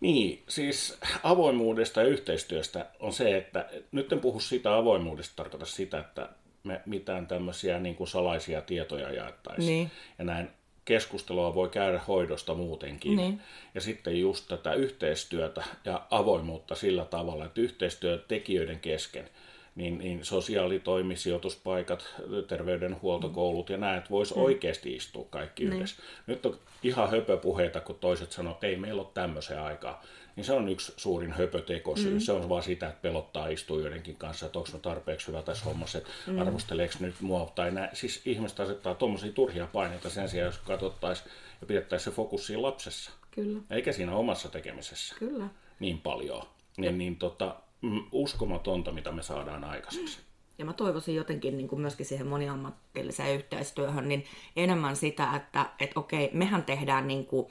Niin, 0.00 0.42
siis 0.48 0.98
avoimuudesta 1.22 2.00
ja 2.00 2.06
yhteistyöstä 2.06 2.86
on 3.00 3.12
se, 3.12 3.36
että 3.36 3.68
nyt 3.92 4.12
en 4.12 4.20
puhu 4.20 4.40
sitä 4.40 4.76
avoimuudesta, 4.76 5.36
tarkoita 5.36 5.66
sitä, 5.66 5.98
että 5.98 6.28
me 6.64 6.80
mitään 6.86 7.26
tämmöisiä 7.26 7.78
niin 7.78 7.94
kuin 7.94 8.08
salaisia 8.08 8.62
tietoja 8.62 9.12
jaettaisiin. 9.12 9.66
Niin. 9.66 9.90
Ja 10.18 10.24
näin 10.24 10.50
keskustelua 10.84 11.54
voi 11.54 11.68
käydä 11.68 12.00
hoidosta 12.08 12.54
muutenkin. 12.54 13.16
Niin. 13.16 13.40
Ja 13.74 13.80
sitten 13.80 14.20
just 14.20 14.48
tätä 14.48 14.74
yhteistyötä 14.74 15.64
ja 15.84 16.06
avoimuutta 16.10 16.74
sillä 16.74 17.04
tavalla, 17.04 17.44
että 17.44 17.60
yhteistyö 17.60 18.18
tekijöiden 18.28 18.80
kesken– 18.80 19.28
niin, 19.74 19.98
niin 19.98 20.24
sosiaalitoimi, 20.24 21.16
sijoituspaikat, 21.16 22.14
terveydenhuoltokoulut 22.48 23.70
ja 23.70 23.76
näet 23.76 24.10
voisi 24.10 24.34
mm. 24.34 24.42
oikeasti 24.42 24.96
istua 24.96 25.26
kaikki 25.30 25.64
niin. 25.64 25.72
yhdessä. 25.72 26.02
Nyt 26.26 26.46
on 26.46 26.58
ihan 26.82 27.10
höpöpuheita, 27.10 27.80
kun 27.80 27.98
toiset 27.98 28.32
sanoo, 28.32 28.52
että 28.52 28.66
ei 28.66 28.76
meillä 28.76 29.02
ole 29.02 29.10
tämmöisen 29.14 29.60
aikaa. 29.60 30.02
Niin 30.36 30.44
se 30.44 30.52
on 30.52 30.68
yksi 30.68 30.92
suurin 30.96 31.32
höpötekosyy. 31.32 32.14
Mm. 32.14 32.20
Se 32.20 32.32
on 32.32 32.48
vaan 32.48 32.62
sitä, 32.62 32.88
että 32.88 33.02
pelottaa 33.02 33.48
istua 33.48 33.80
joidenkin 33.80 34.16
kanssa, 34.16 34.46
että 34.46 34.58
onko 34.58 34.78
tarpeeksi 34.82 35.26
hyvä 35.28 35.42
tässä 35.42 35.64
hommassa, 35.64 35.98
että 35.98 36.10
mm. 36.26 36.40
arvosteleeko 36.40 36.94
nyt 37.00 37.14
mua 37.20 37.52
tai 37.54 37.70
näin. 37.70 37.90
Siis 37.92 38.22
ihmiset 38.24 38.60
asettaa 38.60 38.94
tuommoisia 38.94 39.32
turhia 39.32 39.66
paineita 39.72 40.10
sen 40.10 40.28
sijaan, 40.28 40.46
jos 40.46 40.58
katsottaisiin 40.58 41.30
ja 41.60 41.66
pidettäisiin 41.66 42.12
se 42.12 42.16
fokus 42.16 42.46
siinä 42.46 42.62
lapsessa. 42.62 43.10
Kyllä. 43.30 43.58
Eikä 43.70 43.92
siinä 43.92 44.16
omassa 44.16 44.48
tekemisessä. 44.48 45.14
Kyllä. 45.18 45.48
Niin 45.80 45.98
paljon. 45.98 46.42
Niin, 46.76 46.98
niin 46.98 47.16
tota, 47.16 47.56
Mm, 47.56 47.69
uskomatonta, 48.12 48.92
mitä 48.92 49.12
me 49.12 49.22
saadaan 49.22 49.64
aikaiseksi. 49.64 50.20
Ja 50.58 50.64
mä 50.64 50.72
toivoisin 50.72 51.14
jotenkin 51.14 51.56
niin 51.56 51.68
kuin 51.68 51.80
myöskin 51.80 52.06
siihen 52.06 52.26
moniammatilliseen 52.26 53.34
yhteistyöhön 53.34 54.08
niin 54.08 54.24
enemmän 54.56 54.96
sitä, 54.96 55.36
että 55.36 55.66
et 55.78 55.90
okei, 55.96 56.30
mehän 56.32 56.64
tehdään 56.64 57.06
niin 57.06 57.26
kuin 57.26 57.46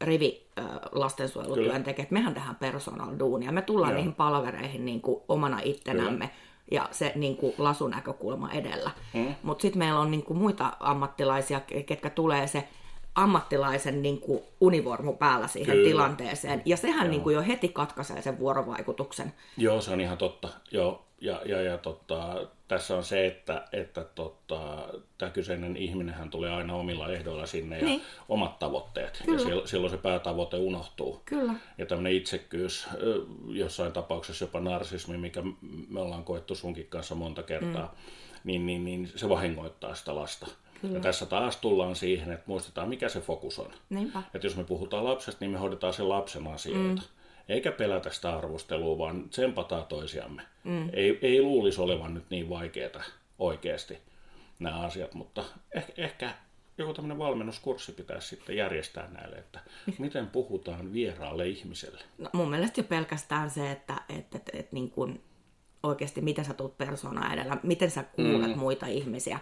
rivi 0.00 0.46
äh, 0.58 0.66
lastensuojelutyöntekijät, 0.92 2.10
mehän 2.10 2.34
tehdään 2.34 2.56
personal 2.56 3.18
duunia, 3.18 3.52
me 3.52 3.62
tullaan 3.62 3.92
Joo. 3.92 3.96
niihin 3.96 4.14
palvereihin 4.14 4.84
niin 4.84 5.00
kuin 5.00 5.20
omana 5.28 5.60
ittenämme. 5.64 6.28
Kyllä 6.28 6.52
ja 6.70 6.88
se 6.90 7.12
niin 7.14 7.36
kuin, 7.36 7.54
lasunäkökulma 7.58 8.50
edellä. 8.50 8.90
Mm. 9.14 9.34
Mutta 9.42 9.62
sitten 9.62 9.78
meillä 9.78 10.00
on 10.00 10.10
niin 10.10 10.22
kuin, 10.22 10.38
muita 10.38 10.76
ammattilaisia, 10.80 11.60
ketkä 11.60 12.10
tulee 12.10 12.46
se 12.46 12.68
ammattilaisen 13.14 14.02
niin 14.02 14.20
kuin 14.20 14.42
univormu 14.60 15.12
päällä 15.12 15.48
siihen 15.48 15.76
Kyllä. 15.76 15.88
tilanteeseen. 15.88 16.62
Ja 16.64 16.76
sehän 16.76 17.10
niin 17.10 17.22
kuin 17.22 17.34
jo 17.34 17.42
heti 17.42 17.68
katkaisee 17.68 18.22
sen 18.22 18.38
vuorovaikutuksen. 18.38 19.32
Joo, 19.56 19.80
se 19.80 19.90
on 19.90 20.00
ihan 20.00 20.18
totta. 20.18 20.48
Joo. 20.70 21.04
Ja, 21.20 21.42
ja, 21.44 21.62
ja 21.62 21.78
totta, 21.78 22.46
tässä 22.68 22.96
on 22.96 23.04
se, 23.04 23.26
että, 23.26 23.64
että 23.72 24.04
totta, 24.04 24.88
tämä 25.18 25.30
kyseinen 25.30 25.76
ihminenhän 25.76 26.30
tulee 26.30 26.50
aina 26.50 26.74
omilla 26.74 27.08
ehdoilla 27.08 27.46
sinne 27.46 27.78
ja 27.78 27.84
niin. 27.84 28.02
omat 28.28 28.58
tavoitteet. 28.58 29.22
Kyllä. 29.24 29.54
Ja 29.54 29.66
silloin 29.66 29.90
se 29.90 29.96
päätavoite 29.96 30.56
unohtuu. 30.56 31.22
Kyllä. 31.24 31.54
Ja 31.78 31.86
tämmöinen 31.86 32.12
itsekkyys, 32.12 32.88
jossain 33.48 33.92
tapauksessa 33.92 34.44
jopa 34.44 34.60
narsismi, 34.60 35.16
mikä 35.16 35.42
me 35.88 36.00
ollaan 36.00 36.24
koettu 36.24 36.54
sunkin 36.54 36.86
kanssa 36.86 37.14
monta 37.14 37.42
kertaa, 37.42 37.86
mm. 37.86 38.10
niin, 38.44 38.66
niin, 38.66 38.84
niin 38.84 39.12
se 39.16 39.28
vahingoittaa 39.28 39.94
sitä 39.94 40.14
lasta. 40.14 40.46
Kyllä. 40.82 40.94
Ja 40.94 41.00
tässä 41.00 41.26
taas 41.26 41.56
tullaan 41.56 41.96
siihen, 41.96 42.32
että 42.32 42.44
muistetaan 42.46 42.88
mikä 42.88 43.08
se 43.08 43.20
fokus 43.20 43.58
on. 43.58 43.70
Niinpä. 43.90 44.22
Että 44.34 44.46
jos 44.46 44.56
me 44.56 44.64
puhutaan 44.64 45.04
lapsesta, 45.04 45.44
niin 45.44 45.50
me 45.50 45.58
hoidetaan 45.58 45.92
sen 45.92 46.08
lapsen 46.08 46.46
asioita. 46.46 47.02
Mm. 47.02 47.08
Eikä 47.48 47.72
pelätä 47.72 48.10
sitä 48.10 48.36
arvostelua, 48.36 48.98
vaan 48.98 49.28
tsempataan 49.28 49.86
toisiamme. 49.86 50.42
Mm. 50.64 50.88
Ei, 50.92 51.18
ei 51.22 51.42
luulisi 51.42 51.80
olevan 51.80 52.14
nyt 52.14 52.24
niin 52.30 52.50
vaikeaa 52.50 53.02
oikeasti 53.38 53.98
nämä 54.58 54.80
asiat, 54.80 55.14
mutta 55.14 55.44
ehkä, 55.74 55.92
ehkä 55.96 56.34
joku 56.78 56.94
tämmöinen 56.94 57.18
valmennuskurssi 57.18 57.92
pitäisi 57.92 58.28
sitten 58.28 58.56
järjestää 58.56 59.08
näille, 59.10 59.36
että 59.36 59.60
miten 59.98 60.26
puhutaan 60.26 60.92
vieraalle 60.92 61.48
ihmiselle. 61.48 62.00
No, 62.18 62.30
mun 62.32 62.50
mielestä 62.50 62.80
jo 62.80 62.84
pelkästään 62.84 63.50
se, 63.50 63.70
että, 63.70 63.94
että, 64.08 64.38
että, 64.38 64.52
että 64.54 64.74
niin 64.74 64.90
kuin 64.90 65.20
oikeasti, 65.82 66.20
miten 66.20 66.44
sä 66.44 66.54
tulet 66.54 66.78
persoonaa 66.78 67.32
edellä, 67.32 67.56
miten 67.62 67.90
sä 67.90 68.02
kuulet 68.02 68.50
mm. 68.50 68.58
muita 68.58 68.86
ihmisiä. 68.86 69.38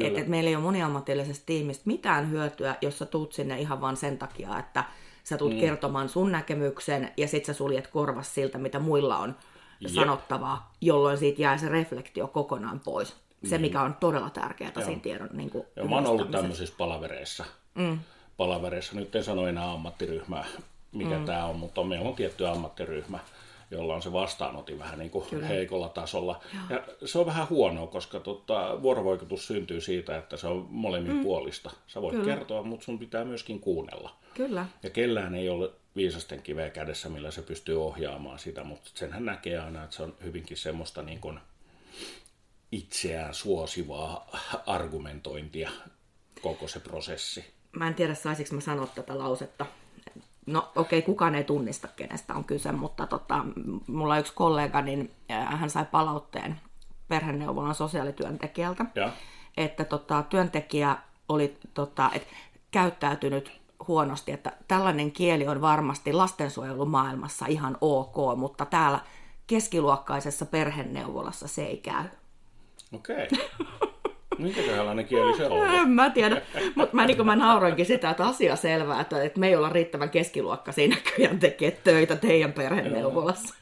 Että 0.00 0.20
et 0.20 0.28
meillä 0.28 0.48
ei 0.48 0.56
ole 0.56 0.64
moniammatillisesta 0.64 1.46
tiimistä 1.46 1.82
mitään 1.86 2.30
hyötyä, 2.30 2.76
jos 2.80 2.98
sä 2.98 3.06
tuut 3.06 3.32
sinne 3.32 3.60
ihan 3.60 3.80
vain 3.80 3.96
sen 3.96 4.18
takia, 4.18 4.58
että 4.58 4.84
sä 5.24 5.38
tulet 5.38 5.54
mm. 5.54 5.60
kertomaan 5.60 6.08
sun 6.08 6.32
näkemyksen 6.32 7.12
ja 7.16 7.28
sit 7.28 7.44
sä 7.44 7.52
suljet 7.52 7.86
korvas 7.86 8.34
siltä, 8.34 8.58
mitä 8.58 8.78
muilla 8.78 9.18
on 9.18 9.36
Jep. 9.80 9.92
sanottavaa, 9.92 10.72
jolloin 10.80 11.18
siitä 11.18 11.42
jää 11.42 11.58
se 11.58 11.68
reflektio 11.68 12.28
kokonaan 12.28 12.80
pois. 12.80 13.16
Se, 13.44 13.58
mikä 13.58 13.82
on 13.82 13.96
todella 14.00 14.30
tärkeää 14.30 14.72
Joo. 14.76 14.84
siinä 14.84 15.00
tiedon 15.00 15.28
niin 15.32 15.50
kuin, 15.50 15.66
Joo, 15.76 15.88
mä 15.88 15.94
oon 15.94 16.06
ollut 16.06 16.30
tämmöisissä 16.30 16.74
palavereissa. 16.78 17.44
Mm. 17.74 17.98
Palavereissa, 18.36 18.96
nyt 18.96 19.16
en 19.16 19.24
sano 19.24 19.46
enää 19.46 19.72
ammattiryhmää, 19.72 20.44
mikä 20.92 21.18
mm. 21.18 21.24
tämä 21.24 21.44
on, 21.44 21.56
mutta 21.56 21.84
meillä 21.84 22.08
on 22.08 22.14
tietty 22.14 22.46
ammattiryhmä, 22.46 23.18
jolla 23.70 23.94
on 23.94 24.02
se 24.02 24.12
vastaanotin 24.12 24.78
vähän 24.78 24.98
niin 24.98 25.10
kuin 25.10 25.42
heikolla 25.42 25.88
tasolla. 25.88 26.40
Joo. 26.54 26.62
Ja 26.70 27.08
se 27.08 27.18
on 27.18 27.26
vähän 27.26 27.48
huonoa, 27.48 27.86
koska 27.86 28.20
tota, 28.20 28.82
vuorovaikutus 28.82 29.46
syntyy 29.46 29.80
siitä, 29.80 30.18
että 30.18 30.36
se 30.36 30.46
on 30.46 30.66
molemmin 30.70 31.16
mm. 31.16 31.22
puolista. 31.22 31.70
Sä 31.86 32.02
voit 32.02 32.16
Kyllä. 32.16 32.34
kertoa, 32.34 32.62
mutta 32.62 32.84
sun 32.84 32.98
pitää 32.98 33.24
myöskin 33.24 33.60
kuunnella. 33.60 34.16
Kyllä. 34.34 34.66
Ja 34.82 34.90
kellään 34.90 35.34
ei 35.34 35.48
ole 35.48 35.70
viisasten 35.96 36.42
kiveä 36.42 36.70
kädessä, 36.70 37.08
millä 37.08 37.30
se 37.30 37.42
pystyy 37.42 37.84
ohjaamaan 37.84 38.38
sitä, 38.38 38.64
mutta 38.64 38.90
senhän 38.94 39.24
näkee 39.24 39.58
aina, 39.58 39.84
että 39.84 39.96
se 39.96 40.02
on 40.02 40.14
hyvinkin 40.24 40.56
semmoista 40.56 41.02
niin 41.02 41.20
kuin 41.20 41.40
itseään 42.72 43.34
suosivaa 43.34 44.30
argumentointia 44.66 45.70
koko 46.42 46.68
se 46.68 46.80
prosessi. 46.80 47.44
Mä 47.72 47.88
en 47.88 47.94
tiedä, 47.94 48.14
saisinko 48.14 48.54
mä 48.54 48.60
sanoa 48.60 48.86
tätä 48.86 49.18
lausetta 49.18 49.66
no 50.46 50.68
okei, 50.76 50.98
okay, 50.98 51.06
kukaan 51.06 51.34
ei 51.34 51.44
tunnista, 51.44 51.88
kenestä 51.88 52.34
on 52.34 52.44
kyse, 52.44 52.72
mutta 52.72 53.06
tota, 53.06 53.44
mulla 53.86 54.18
yksi 54.18 54.32
kollega, 54.34 54.82
niin 54.82 55.10
hän 55.28 55.70
sai 55.70 55.84
palautteen 55.90 56.60
perheneuvolan 57.08 57.74
sosiaalityöntekijältä, 57.74 58.86
Ja. 58.94 59.12
että 59.56 59.84
tota, 59.84 60.22
työntekijä 60.22 60.96
oli 61.28 61.56
tota, 61.74 62.10
et, 62.14 62.26
käyttäytynyt 62.70 63.60
huonosti, 63.88 64.32
että 64.32 64.52
tällainen 64.68 65.12
kieli 65.12 65.46
on 65.48 65.60
varmasti 65.60 66.12
lastensuojelumaailmassa 66.12 67.46
ihan 67.46 67.78
ok, 67.80 68.16
mutta 68.36 68.64
täällä 68.64 69.00
keskiluokkaisessa 69.46 70.46
perheneuvolassa 70.46 71.48
se 71.48 71.64
ei 71.64 71.76
käy. 71.76 72.04
Okei. 72.94 73.28
Minkälainen 74.38 75.06
kieli 75.06 75.36
se 75.36 75.46
on? 75.46 75.74
En 75.74 75.88
mä 75.88 76.10
tiedä, 76.10 76.42
mutta 76.74 76.96
mä, 76.96 77.06
niin 77.06 77.26
mä 77.26 77.36
nauroinkin 77.36 77.86
sitä, 77.86 78.10
että 78.10 78.26
asia 78.26 78.56
selvää, 78.56 79.00
että, 79.00 79.22
että 79.22 79.40
me 79.40 79.48
ei 79.48 79.56
olla 79.56 79.68
riittävän 79.68 80.10
keskiluokka 80.10 80.72
siinä 80.72 80.96
näköjään 80.96 81.38
tekee 81.38 81.70
töitä 81.70 82.16
teidän 82.16 82.52
perheneuvolassa. 82.52 83.54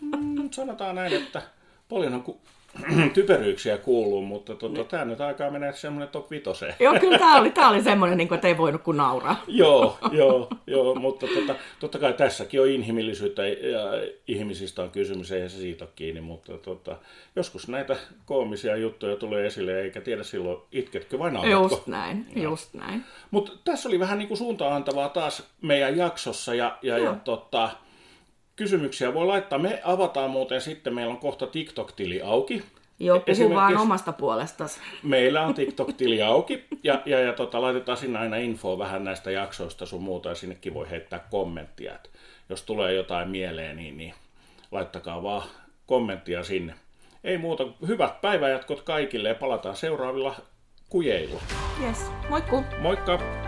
Mm, 0.00 0.50
Sanotaan 0.50 0.94
näin, 0.94 1.12
että 1.12 1.42
paljon 1.88 2.22
ku- 2.22 2.40
typeryyksiä 3.14 3.78
kuuluu, 3.78 4.22
mutta 4.22 4.54
tota, 4.54 4.84
tämä 4.84 5.04
nyt 5.04 5.20
aikaa 5.20 5.50
menee 5.50 5.72
semmoinen 5.72 6.08
top 6.08 6.30
vitoseen. 6.30 6.74
Joo, 6.80 6.94
kyllä 7.00 7.18
tämä 7.18 7.40
oli, 7.40 7.50
tää 7.50 7.68
oli 7.68 7.82
semmoinen, 7.90 8.18
niin 8.18 8.28
kuin, 8.28 8.36
että 8.36 8.48
ei 8.48 8.58
voinut 8.58 8.82
kuin 8.82 8.96
nauraa. 8.96 9.42
joo, 9.46 9.98
joo, 10.12 10.48
joo, 10.66 10.94
mutta 10.94 11.26
tota, 11.26 11.54
totta 11.80 11.98
kai 11.98 12.12
tässäkin 12.12 12.60
on 12.60 12.68
inhimillisyyttä 12.68 13.46
ja 13.46 13.80
ihmisistä 14.28 14.82
on 14.82 14.90
kysymys, 14.90 15.32
eihän 15.32 15.50
se 15.50 15.56
siitä 15.56 15.84
ole 15.84 15.92
kiinni, 15.96 16.20
mutta 16.20 16.58
tota, 16.58 16.96
joskus 17.36 17.68
näitä 17.68 17.96
koomisia 18.24 18.76
juttuja 18.76 19.16
tulee 19.16 19.46
esille, 19.46 19.80
eikä 19.80 20.00
tiedä 20.00 20.22
silloin 20.22 20.58
itketkö 20.72 21.18
vai 21.18 21.32
nauratko. 21.32 21.62
Just 21.62 21.86
näin, 21.86 22.26
just 22.36 22.74
näin. 22.74 23.04
Mutta 23.30 23.52
tässä 23.64 23.88
oli 23.88 24.00
vähän 24.00 24.18
niin 24.18 24.28
kuin 24.28 24.38
suuntaan 24.38 24.72
antavaa 24.72 25.08
taas 25.08 25.42
meidän 25.62 25.96
jaksossa 25.96 26.54
ja, 26.54 26.78
ja, 26.82 26.98
ja 26.98 27.16
tota, 27.24 27.70
kysymyksiä 28.56 29.14
voi 29.14 29.26
laittaa. 29.26 29.58
Me 29.58 29.80
avataan 29.84 30.30
muuten 30.30 30.60
sitten, 30.60 30.94
meillä 30.94 31.12
on 31.12 31.18
kohta 31.18 31.46
TikTok-tili 31.46 32.22
auki. 32.22 32.62
Joo, 32.98 33.20
puhu 33.20 33.54
vaan 33.54 33.76
omasta 33.76 34.12
puolestasi. 34.12 34.80
Meillä 35.02 35.42
on 35.42 35.54
TikTok-tili 35.54 36.22
auki 36.22 36.64
ja, 36.82 37.02
ja, 37.06 37.20
ja 37.20 37.32
tota, 37.32 37.62
laitetaan 37.62 37.98
sinne 37.98 38.18
aina 38.18 38.36
infoa 38.36 38.78
vähän 38.78 39.04
näistä 39.04 39.30
jaksoista 39.30 39.86
sun 39.86 40.02
muuta 40.02 40.28
ja 40.28 40.34
sinnekin 40.34 40.74
voi 40.74 40.90
heittää 40.90 41.18
kommenttia. 41.30 41.94
Et 41.94 42.10
jos 42.48 42.62
tulee 42.62 42.94
jotain 42.94 43.28
mieleen, 43.28 43.76
niin, 43.76 43.96
niin 43.96 44.14
laittakaa 44.70 45.22
vaan 45.22 45.42
kommenttia 45.86 46.44
sinne. 46.44 46.74
Ei 47.24 47.38
muuta, 47.38 47.64
hyvät 47.86 48.20
päivänjatkot 48.20 48.82
kaikille 48.82 49.28
ja 49.28 49.34
palataan 49.34 49.76
seuraavilla 49.76 50.36
kujeilla. 50.88 51.40
Yes, 51.82 51.98
moikku! 52.28 52.64
Moikka! 52.80 53.45